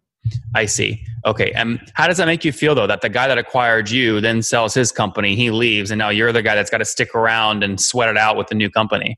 I 0.54 0.66
see. 0.66 1.04
Okay, 1.26 1.52
and 1.54 1.80
how 1.94 2.08
does 2.08 2.18
that 2.18 2.26
make 2.26 2.46
you 2.46 2.52
feel 2.52 2.76
though? 2.76 2.88
That 2.88 3.02
the 3.02 3.10
guy 3.10 3.28
that 3.28 3.38
acquired 3.38 3.90
you 3.90 4.22
then 4.22 4.42
sells 4.42 4.74
his 4.74 4.92
company, 4.92 5.36
he 5.36 5.52
leaves, 5.52 5.92
and 5.92 5.98
now 6.00 6.10
you're 6.10 6.32
the 6.32 6.42
guy 6.42 6.56
that's 6.56 6.70
got 6.70 6.80
to 6.80 6.86
stick 6.86 7.14
around 7.16 7.64
and 7.64 7.80
sweat 7.80 8.10
it 8.10 8.18
out 8.18 8.38
with 8.38 8.48
the 8.48 8.56
new 8.56 8.70
company. 8.70 9.18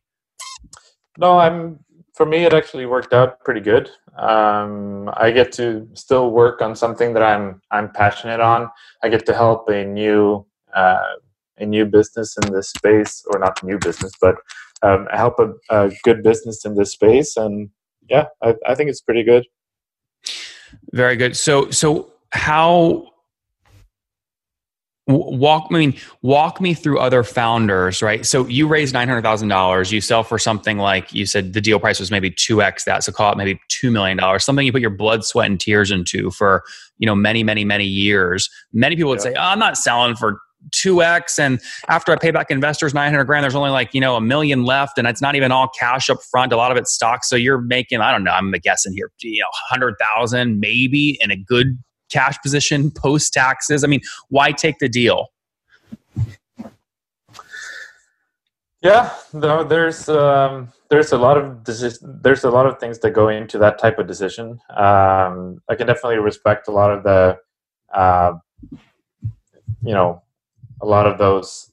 No, 1.18 1.40
I'm 1.40 1.80
for 2.18 2.26
me, 2.26 2.46
it 2.46 2.54
actually 2.54 2.88
worked 2.88 3.14
out 3.14 3.40
pretty 3.42 3.62
good. 3.62 3.92
Um, 4.18 5.10
I 5.16 5.30
get 5.30 5.52
to 5.54 5.88
still 5.94 6.32
work 6.32 6.64
on 6.64 6.76
something 6.76 7.14
that 7.14 7.22
I'm 7.22 7.62
I'm 7.70 7.92
passionate 7.92 8.40
on. 8.40 8.70
I 9.04 9.10
get 9.10 9.28
to 9.28 9.36
help 9.36 9.70
a 9.70 9.86
new 9.86 10.44
uh, 10.76 11.14
a 11.60 11.66
new 11.66 11.86
business 11.86 12.36
in 12.42 12.52
this 12.52 12.70
space, 12.70 13.24
or 13.28 13.38
not 13.38 13.64
new 13.64 13.78
business, 13.78 14.12
but 14.20 14.36
um, 14.82 15.08
help 15.14 15.36
a, 15.40 15.54
a, 15.70 15.92
good 16.04 16.24
business 16.24 16.66
in 16.66 16.76
this 16.76 16.92
space. 16.92 17.38
And 17.38 17.70
yeah, 18.10 18.26
I, 18.44 18.56
I 18.68 18.74
think 18.74 18.90
it's 18.90 19.02
pretty 19.02 19.24
good. 19.24 19.46
Very 20.94 21.16
good. 21.16 21.38
So 21.38 21.70
so 21.70 22.14
how 22.32 23.12
walk 25.08 25.68
I 25.72 25.78
mean 25.78 25.96
walk 26.22 26.60
me 26.60 26.74
through 26.74 27.00
other 27.00 27.24
founders 27.24 28.02
right? 28.02 28.26
So 28.26 28.46
you 28.48 28.68
raised 28.68 28.94
$900000 28.94 29.92
you 29.92 30.02
sell 30.02 30.24
for 30.24 30.38
something 30.38 30.78
like 30.78 31.14
you 31.14 31.26
said 31.26 31.54
the 31.54 31.62
deal 31.62 31.80
price 31.80 32.00
was 32.00 32.12
maybe 32.12 32.30
2x 32.30 32.84
that 32.86 33.04
so 33.04 33.12
call 33.12 33.32
it 33.32 33.38
maybe 33.38 33.60
$2 33.70 33.92
million 33.92 34.20
something 34.40 34.66
you 34.66 34.72
put 34.72 34.82
your 34.82 34.90
blood 34.90 35.24
sweat 35.24 35.48
and 35.50 35.60
tears 35.60 35.92
into 35.92 36.30
for 36.32 36.64
you 36.98 37.06
know 37.06 37.16
many 37.16 37.44
many 37.44 37.64
many 37.64 37.86
years. 37.86 38.50
Many 38.74 38.96
people 38.96 39.10
would 39.10 39.20
yeah. 39.20 39.24
say 39.24 39.34
oh, 39.38 39.42
i'm 39.42 39.60
not 39.60 39.78
selling 39.78 40.16
for 40.16 40.42
2x 40.72 41.40
and 41.40 41.62
after 41.88 42.12
i 42.12 42.18
pay 42.18 42.32
back 42.32 42.50
investors 42.50 42.94
900 42.94 43.24
grand 43.26 43.44
there's 43.44 43.56
only 43.56 43.70
like 43.70 43.94
you 43.94 44.02
know 44.02 44.16
a 44.16 44.22
million 44.22 44.64
left 44.64 44.98
and 44.98 45.08
it's 45.08 45.22
not 45.22 45.36
even 45.36 45.52
all 45.52 45.70
cash 45.70 46.10
up 46.10 46.18
front 46.32 46.52
a 46.52 46.58
lot 46.58 46.72
of 46.72 46.78
it's 46.78 46.92
stock. 46.92 47.24
So 47.24 47.36
you're 47.36 47.62
making 47.62 48.02
i 48.02 48.12
don't 48.12 48.24
know 48.24 48.32
i'm 48.32 48.52
guessing 48.64 48.94
here 48.94 49.12
you 49.22 49.40
know 49.40 49.48
100000 49.72 50.60
maybe 50.60 51.18
in 51.22 51.32
a 51.32 51.38
good 51.38 51.78
cash 52.12 52.38
position 52.42 52.92
post 52.92 53.34
taxes? 53.34 53.84
I 53.84 53.88
mean, 53.88 54.02
why 54.30 54.52
take 54.52 54.80
the 54.80 54.90
deal? 54.90 55.28
Yeah, 58.82 59.12
no, 59.34 59.64
there's 59.64 60.08
um, 60.08 60.72
there's 60.90 61.12
a 61.12 61.18
lot 61.18 61.38
of 61.38 61.64
there's 61.66 62.44
a 62.44 62.50
lot 62.50 62.68
of 62.68 62.80
things 62.80 63.00
that 63.00 63.12
go 63.12 63.30
into 63.30 63.58
that 63.58 63.80
type 63.80 63.98
of 64.00 64.08
decision. 64.08 64.60
Um, 64.70 65.62
I 65.68 65.76
can 65.76 65.88
definitely 65.88 66.20
respect 66.20 66.68
a 66.68 66.72
lot 66.72 66.92
of 66.92 67.04
the, 67.04 67.38
uh, 67.94 68.34
you 69.82 69.94
know, 69.94 70.22
a 70.82 70.86
lot 70.86 71.08
of 71.08 71.18
those 71.18 71.72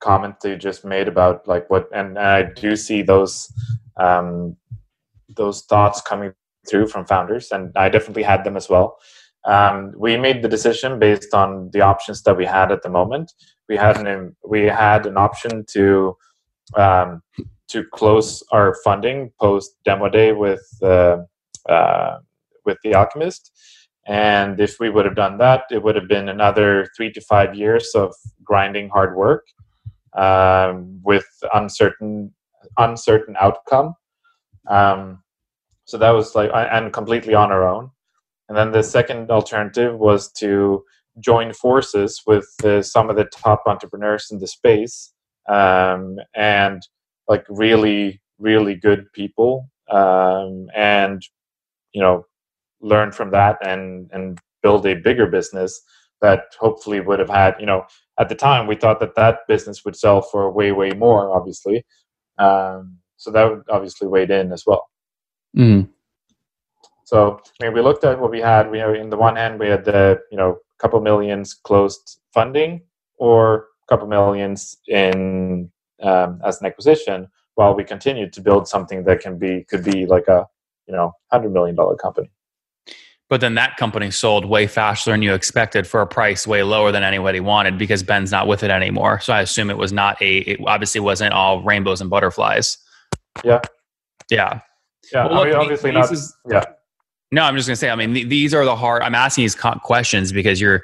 comments 0.00 0.42
that 0.42 0.48
you 0.48 0.56
just 0.56 0.84
made 0.84 1.08
about 1.08 1.46
like 1.46 1.68
what, 1.68 1.88
and, 1.94 2.16
and 2.16 2.26
I 2.26 2.42
do 2.42 2.74
see 2.74 3.02
those 3.02 3.52
um, 3.98 4.56
those 5.36 5.62
thoughts 5.62 6.00
coming 6.00 6.32
through 6.68 6.88
from 6.88 7.04
founders, 7.04 7.52
and 7.52 7.70
I 7.76 7.90
definitely 7.90 8.22
had 8.22 8.44
them 8.44 8.56
as 8.56 8.68
well. 8.68 8.98
Um, 9.44 9.92
we 9.96 10.16
made 10.16 10.42
the 10.42 10.48
decision 10.48 10.98
based 10.98 11.32
on 11.32 11.70
the 11.72 11.80
options 11.80 12.22
that 12.22 12.36
we 12.36 12.44
had 12.44 12.70
at 12.70 12.82
the 12.82 12.90
moment. 12.90 13.32
We 13.68 13.76
had 13.76 13.96
an 13.96 14.36
we 14.46 14.62
had 14.64 15.06
an 15.06 15.16
option 15.16 15.64
to 15.72 16.16
um, 16.76 17.22
to 17.68 17.84
close 17.92 18.42
our 18.52 18.76
funding 18.84 19.32
post 19.40 19.76
demo 19.84 20.08
day 20.08 20.32
with 20.32 20.66
uh, 20.82 21.18
uh, 21.68 22.18
with 22.66 22.78
the 22.84 22.94
Alchemist, 22.94 23.50
and 24.06 24.60
if 24.60 24.78
we 24.78 24.90
would 24.90 25.06
have 25.06 25.16
done 25.16 25.38
that, 25.38 25.64
it 25.70 25.82
would 25.82 25.96
have 25.96 26.08
been 26.08 26.28
another 26.28 26.88
three 26.96 27.12
to 27.12 27.20
five 27.22 27.54
years 27.54 27.92
of 27.94 28.14
grinding 28.44 28.88
hard 28.90 29.16
work 29.16 29.46
um, 30.16 31.00
with 31.02 31.26
uncertain 31.54 32.34
uncertain 32.78 33.36
outcome. 33.40 33.94
Um, 34.68 35.22
so 35.84 35.96
that 35.98 36.10
was 36.10 36.34
like 36.34 36.50
and 36.52 36.92
completely 36.92 37.34
on 37.34 37.50
our 37.50 37.66
own. 37.66 37.90
And 38.50 38.58
then 38.58 38.72
the 38.72 38.82
second 38.82 39.30
alternative 39.30 39.96
was 39.96 40.30
to 40.32 40.84
join 41.20 41.52
forces 41.52 42.20
with 42.26 42.48
uh, 42.64 42.82
some 42.82 43.08
of 43.08 43.14
the 43.14 43.26
top 43.26 43.62
entrepreneurs 43.66 44.26
in 44.32 44.40
the 44.40 44.48
space 44.48 45.12
um, 45.48 46.16
and 46.34 46.82
like 47.28 47.44
really, 47.48 48.20
really 48.40 48.74
good 48.74 49.06
people 49.12 49.70
um, 49.88 50.66
and, 50.74 51.22
you 51.92 52.00
know, 52.00 52.26
learn 52.80 53.12
from 53.12 53.30
that 53.30 53.56
and, 53.64 54.10
and 54.12 54.40
build 54.64 54.84
a 54.84 54.94
bigger 54.94 55.28
business 55.28 55.80
that 56.20 56.46
hopefully 56.58 56.98
would 56.98 57.20
have 57.20 57.30
had, 57.30 57.54
you 57.60 57.66
know, 57.66 57.84
at 58.18 58.28
the 58.28 58.34
time 58.34 58.66
we 58.66 58.74
thought 58.74 58.98
that 58.98 59.14
that 59.14 59.46
business 59.46 59.84
would 59.84 59.94
sell 59.94 60.22
for 60.22 60.50
way, 60.50 60.72
way 60.72 60.90
more, 60.90 61.30
obviously. 61.32 61.86
Um, 62.38 62.98
so 63.16 63.30
that 63.30 63.48
would 63.48 63.62
obviously 63.70 64.08
weighed 64.08 64.32
in 64.32 64.50
as 64.50 64.64
well. 64.66 64.88
Mm. 65.56 65.88
So 67.10 67.40
I 67.60 67.64
mean, 67.64 67.74
we 67.74 67.80
looked 67.80 68.04
at 68.04 68.20
what 68.20 68.30
we 68.30 68.40
had. 68.40 68.70
We 68.70 68.78
have 68.78 68.94
in 68.94 69.10
the 69.10 69.16
one 69.16 69.34
hand 69.34 69.58
we 69.58 69.66
had 69.66 69.84
the 69.84 70.20
you 70.30 70.36
know 70.36 70.58
couple 70.78 71.00
millions 71.00 71.54
closed 71.54 72.20
funding 72.32 72.82
or 73.16 73.66
a 73.82 73.86
couple 73.88 74.06
millions 74.06 74.76
in 74.86 75.68
um, 76.04 76.40
as 76.44 76.60
an 76.60 76.68
acquisition, 76.68 77.26
while 77.56 77.74
we 77.74 77.82
continued 77.82 78.32
to 78.34 78.40
build 78.40 78.68
something 78.68 79.02
that 79.06 79.18
can 79.18 79.40
be 79.40 79.64
could 79.68 79.82
be 79.82 80.06
like 80.06 80.28
a 80.28 80.46
you 80.86 80.94
know 80.94 81.10
hundred 81.32 81.52
million 81.52 81.74
dollar 81.74 81.96
company. 81.96 82.30
But 83.28 83.40
then 83.40 83.56
that 83.56 83.76
company 83.76 84.12
sold 84.12 84.44
way 84.44 84.68
faster 84.68 85.10
than 85.10 85.20
you 85.20 85.34
expected 85.34 85.88
for 85.88 86.02
a 86.02 86.06
price 86.06 86.46
way 86.46 86.62
lower 86.62 86.92
than 86.92 87.02
anybody 87.02 87.40
wanted 87.40 87.76
because 87.76 88.04
Ben's 88.04 88.30
not 88.30 88.46
with 88.46 88.62
it 88.62 88.70
anymore. 88.70 89.18
So 89.18 89.32
I 89.32 89.40
assume 89.40 89.68
it 89.68 89.78
was 89.78 89.92
not 89.92 90.22
a. 90.22 90.38
It 90.38 90.60
obviously 90.64 91.00
wasn't 91.00 91.32
all 91.32 91.60
rainbows 91.64 92.00
and 92.00 92.08
butterflies. 92.08 92.78
Yeah. 93.42 93.62
Yeah. 94.30 94.60
Yeah. 95.12 95.26
Well, 95.26 95.40
I 95.40 95.44
mean, 95.46 95.54
obviously 95.54 95.90
not. 95.90 96.12
Is, 96.12 96.36
yeah. 96.48 96.62
No, 97.32 97.42
I'm 97.42 97.54
just 97.54 97.68
going 97.68 97.74
to 97.74 97.78
say. 97.78 97.90
I 97.90 97.94
mean, 97.94 98.12
th- 98.12 98.28
these 98.28 98.52
are 98.52 98.64
the 98.64 98.74
hard. 98.74 99.02
I'm 99.02 99.14
asking 99.14 99.44
these 99.44 99.54
questions 99.54 100.32
because 100.32 100.60
you're. 100.60 100.82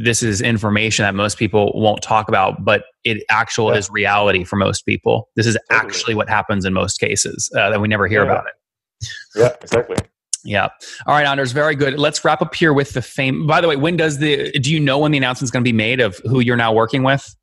This 0.00 0.22
is 0.22 0.40
information 0.40 1.02
that 1.02 1.16
most 1.16 1.36
people 1.36 1.72
won't 1.74 2.00
talk 2.00 2.28
about, 2.28 2.64
but 2.64 2.84
it 3.02 3.24
actual 3.28 3.72
yeah. 3.72 3.78
is 3.78 3.90
reality 3.90 4.44
for 4.44 4.54
most 4.54 4.82
people. 4.82 5.28
This 5.34 5.46
is 5.46 5.58
totally. 5.68 5.88
actually 5.88 6.14
what 6.14 6.28
happens 6.28 6.64
in 6.64 6.72
most 6.72 7.00
cases 7.00 7.50
uh, 7.56 7.70
that 7.70 7.80
we 7.80 7.88
never 7.88 8.06
hear 8.06 8.24
yeah. 8.24 8.30
about 8.30 8.46
it. 8.46 9.08
Yeah, 9.34 9.56
exactly. 9.60 9.96
Yeah. 10.44 10.68
All 11.06 11.14
right, 11.14 11.26
Anders. 11.26 11.50
Very 11.50 11.74
good. 11.74 11.98
Let's 11.98 12.24
wrap 12.24 12.40
up 12.40 12.54
here 12.54 12.72
with 12.72 12.92
the 12.92 13.02
fame. 13.02 13.46
By 13.46 13.60
the 13.60 13.66
way, 13.66 13.76
when 13.76 13.96
does 13.96 14.18
the? 14.18 14.52
Do 14.52 14.72
you 14.72 14.78
know 14.78 14.98
when 14.98 15.10
the 15.10 15.18
announcement 15.18 15.48
is 15.48 15.50
going 15.50 15.64
to 15.64 15.68
be 15.68 15.76
made 15.76 16.00
of 16.00 16.18
who 16.24 16.38
you're 16.38 16.56
now 16.56 16.72
working 16.72 17.02
with? 17.02 17.34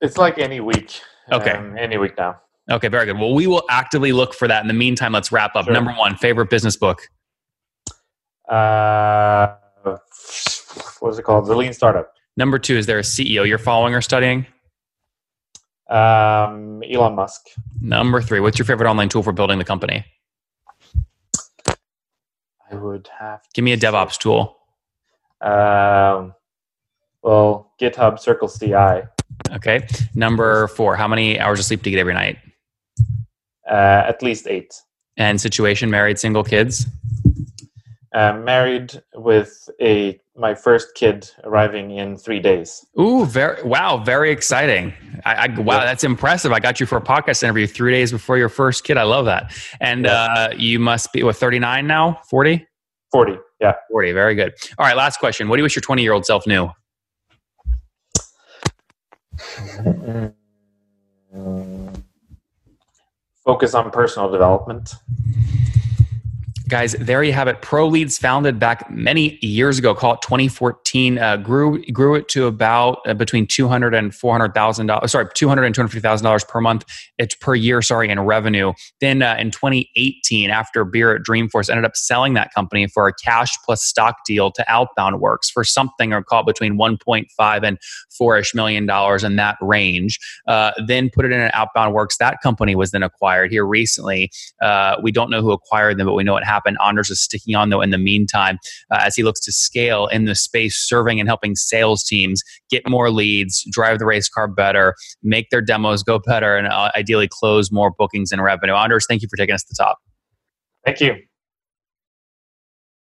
It's 0.00 0.16
like 0.16 0.38
any 0.38 0.60
week. 0.60 0.98
Okay. 1.30 1.52
Um, 1.52 1.76
any 1.78 1.98
week 1.98 2.16
now. 2.16 2.40
Okay. 2.70 2.88
Very 2.88 3.04
good. 3.04 3.18
Well, 3.18 3.34
we 3.34 3.46
will 3.46 3.64
actively 3.68 4.12
look 4.12 4.32
for 4.32 4.48
that. 4.48 4.62
In 4.62 4.68
the 4.68 4.74
meantime, 4.74 5.12
let's 5.12 5.30
wrap 5.30 5.54
up. 5.54 5.66
Sure. 5.66 5.74
Number 5.74 5.92
one, 5.92 6.16
favorite 6.16 6.48
business 6.48 6.76
book 6.76 7.02
uh, 8.52 9.56
what 11.00 11.08
is 11.10 11.18
it 11.18 11.22
called? 11.22 11.46
The 11.46 11.56
Lean 11.56 11.72
Startup. 11.72 12.12
Number 12.36 12.58
two, 12.58 12.76
is 12.76 12.86
there 12.86 12.98
a 12.98 13.02
CEO 13.02 13.46
you're 13.46 13.58
following 13.58 13.94
or 13.94 14.00
studying? 14.00 14.46
Um, 15.88 16.82
Elon 16.82 17.14
Musk. 17.14 17.42
Number 17.80 18.20
three, 18.22 18.40
what's 18.40 18.58
your 18.58 18.66
favorite 18.66 18.88
online 18.88 19.08
tool 19.08 19.22
for 19.22 19.32
building 19.32 19.58
the 19.58 19.64
company? 19.64 20.04
I 22.70 22.74
would 22.74 23.08
have. 23.18 23.40
Give 23.54 23.64
me 23.64 23.72
a 23.72 23.76
DevOps 23.76 24.18
tool. 24.18 24.56
Um, 25.40 26.34
well, 27.22 27.72
GitHub 27.80 28.18
Circle 28.18 28.48
CI. 28.48 29.06
Okay. 29.54 29.86
Number 30.14 30.68
four, 30.68 30.96
how 30.96 31.08
many 31.08 31.38
hours 31.38 31.58
of 31.58 31.66
sleep 31.66 31.82
do 31.82 31.90
you 31.90 31.96
get 31.96 32.00
every 32.00 32.14
night? 32.14 32.38
Uh, 33.70 34.04
at 34.06 34.22
least 34.22 34.46
eight. 34.46 34.74
And 35.16 35.40
situation, 35.40 35.90
married, 35.90 36.18
single, 36.18 36.44
kids? 36.44 36.86
Uh, 38.14 38.34
married 38.34 39.02
with 39.14 39.68
a 39.80 40.20
my 40.36 40.54
first 40.54 40.94
kid 40.94 41.30
arriving 41.44 41.92
in 41.92 42.16
three 42.16 42.40
days. 42.40 42.84
Ooh, 42.98 43.24
very 43.26 43.62
wow, 43.62 43.98
very 43.98 44.30
exciting! 44.30 44.92
I, 45.24 45.46
I, 45.46 45.60
wow, 45.60 45.80
that's 45.80 46.04
impressive. 46.04 46.52
I 46.52 46.60
got 46.60 46.80
you 46.80 46.86
for 46.86 46.96
a 46.98 47.02
podcast 47.02 47.42
interview 47.42 47.66
three 47.66 47.92
days 47.92 48.12
before 48.12 48.38
your 48.38 48.48
first 48.48 48.84
kid. 48.84 48.96
I 48.96 49.04
love 49.04 49.24
that. 49.26 49.52
And 49.80 50.04
yeah. 50.04 50.12
uh, 50.12 50.54
you 50.56 50.78
must 50.78 51.12
be 51.12 51.22
what 51.22 51.36
thirty 51.36 51.58
nine 51.58 51.86
now, 51.86 52.20
forty. 52.28 52.66
Forty, 53.10 53.36
yeah, 53.60 53.74
forty. 53.90 54.12
Very 54.12 54.34
good. 54.34 54.54
All 54.78 54.86
right, 54.86 54.96
last 54.96 55.18
question. 55.18 55.48
What 55.48 55.56
do 55.56 55.60
you 55.60 55.64
wish 55.64 55.76
your 55.76 55.82
twenty 55.82 56.02
year 56.02 56.12
old 56.12 56.26
self 56.26 56.46
knew? 56.46 56.70
Focus 63.44 63.74
on 63.74 63.90
personal 63.90 64.30
development 64.30 64.94
guys 66.72 66.92
there 66.92 67.22
you 67.22 67.34
have 67.34 67.48
it. 67.48 67.60
Pro 67.60 67.86
leads 67.86 68.16
founded 68.16 68.58
back 68.58 68.90
many 68.90 69.38
years 69.42 69.78
ago 69.78 69.94
call 69.94 70.14
it 70.14 70.22
2014 70.22 71.18
uh, 71.18 71.36
grew 71.36 71.84
grew 71.92 72.14
it 72.14 72.28
to 72.28 72.46
about 72.46 73.00
uh, 73.06 73.12
between 73.12 73.46
200 73.46 73.94
and 73.94 74.14
400 74.14 74.54
thousand 74.54 74.86
dollars 74.86 75.12
sorry 75.12 75.26
200 75.34 75.64
and 75.64 75.74
250 75.74 76.00
thousand 76.00 76.24
dollars 76.24 76.44
per 76.44 76.62
month. 76.62 76.86
It's 77.18 77.34
per 77.34 77.54
year 77.54 77.82
sorry 77.82 78.08
in 78.08 78.18
revenue. 78.20 78.72
Then 79.02 79.20
uh, 79.20 79.36
in 79.38 79.50
2018 79.50 80.48
after 80.48 80.86
beer 80.86 81.14
at 81.14 81.20
dreamforce 81.22 81.68
ended 81.68 81.84
up 81.84 81.94
selling 81.94 82.32
that 82.34 82.54
company 82.54 82.86
for 82.86 83.06
a 83.06 83.12
cash 83.22 83.54
plus 83.66 83.84
stock 83.84 84.16
deal 84.26 84.50
to 84.52 84.64
outbound 84.66 85.20
works 85.20 85.50
for 85.50 85.64
something 85.64 86.14
or 86.14 86.22
call 86.22 86.42
between 86.42 86.78
1.5 86.78 87.62
and 87.62 87.78
4ish 88.18 88.54
million 88.54 88.86
dollars 88.86 89.24
in 89.24 89.36
that 89.36 89.58
range. 89.60 90.18
Uh, 90.48 90.72
then 90.86 91.10
put 91.10 91.26
it 91.26 91.32
in 91.32 91.40
an 91.40 91.50
outbound 91.52 91.92
works. 91.92 92.16
That 92.16 92.40
company 92.42 92.74
was 92.74 92.92
then 92.92 93.02
acquired 93.02 93.50
here 93.50 93.66
recently. 93.66 94.30
Uh, 94.62 94.96
we 95.02 95.12
don't 95.12 95.30
know 95.30 95.42
who 95.42 95.52
acquired 95.52 95.98
them 95.98 96.06
but 96.06 96.14
we 96.14 96.24
know 96.24 96.38
it 96.38 96.44
happened 96.44 96.61
happen. 96.62 96.76
Anders 96.84 97.10
is 97.10 97.20
sticking 97.20 97.54
on 97.54 97.70
though 97.70 97.80
in 97.80 97.90
the 97.90 97.98
meantime 97.98 98.58
uh, 98.90 98.98
as 99.00 99.14
he 99.16 99.22
looks 99.22 99.40
to 99.40 99.52
scale 99.52 100.06
in 100.06 100.24
the 100.24 100.34
space, 100.34 100.76
serving 100.76 101.20
and 101.20 101.28
helping 101.28 101.54
sales 101.54 102.02
teams 102.02 102.42
get 102.70 102.88
more 102.88 103.10
leads, 103.10 103.64
drive 103.70 103.98
the 103.98 104.06
race 104.06 104.28
car 104.28 104.48
better, 104.48 104.94
make 105.22 105.50
their 105.50 105.62
demos 105.62 106.02
go 106.02 106.18
better, 106.18 106.56
and 106.56 106.68
uh, 106.68 106.90
ideally 106.96 107.28
close 107.30 107.70
more 107.70 107.90
bookings 107.90 108.32
and 108.32 108.42
revenue. 108.42 108.74
Anders, 108.74 109.06
thank 109.08 109.22
you 109.22 109.28
for 109.28 109.36
taking 109.36 109.54
us 109.54 109.62
to 109.64 109.74
the 109.76 109.84
top. 109.84 109.98
Thank 110.84 111.00
you. 111.00 111.16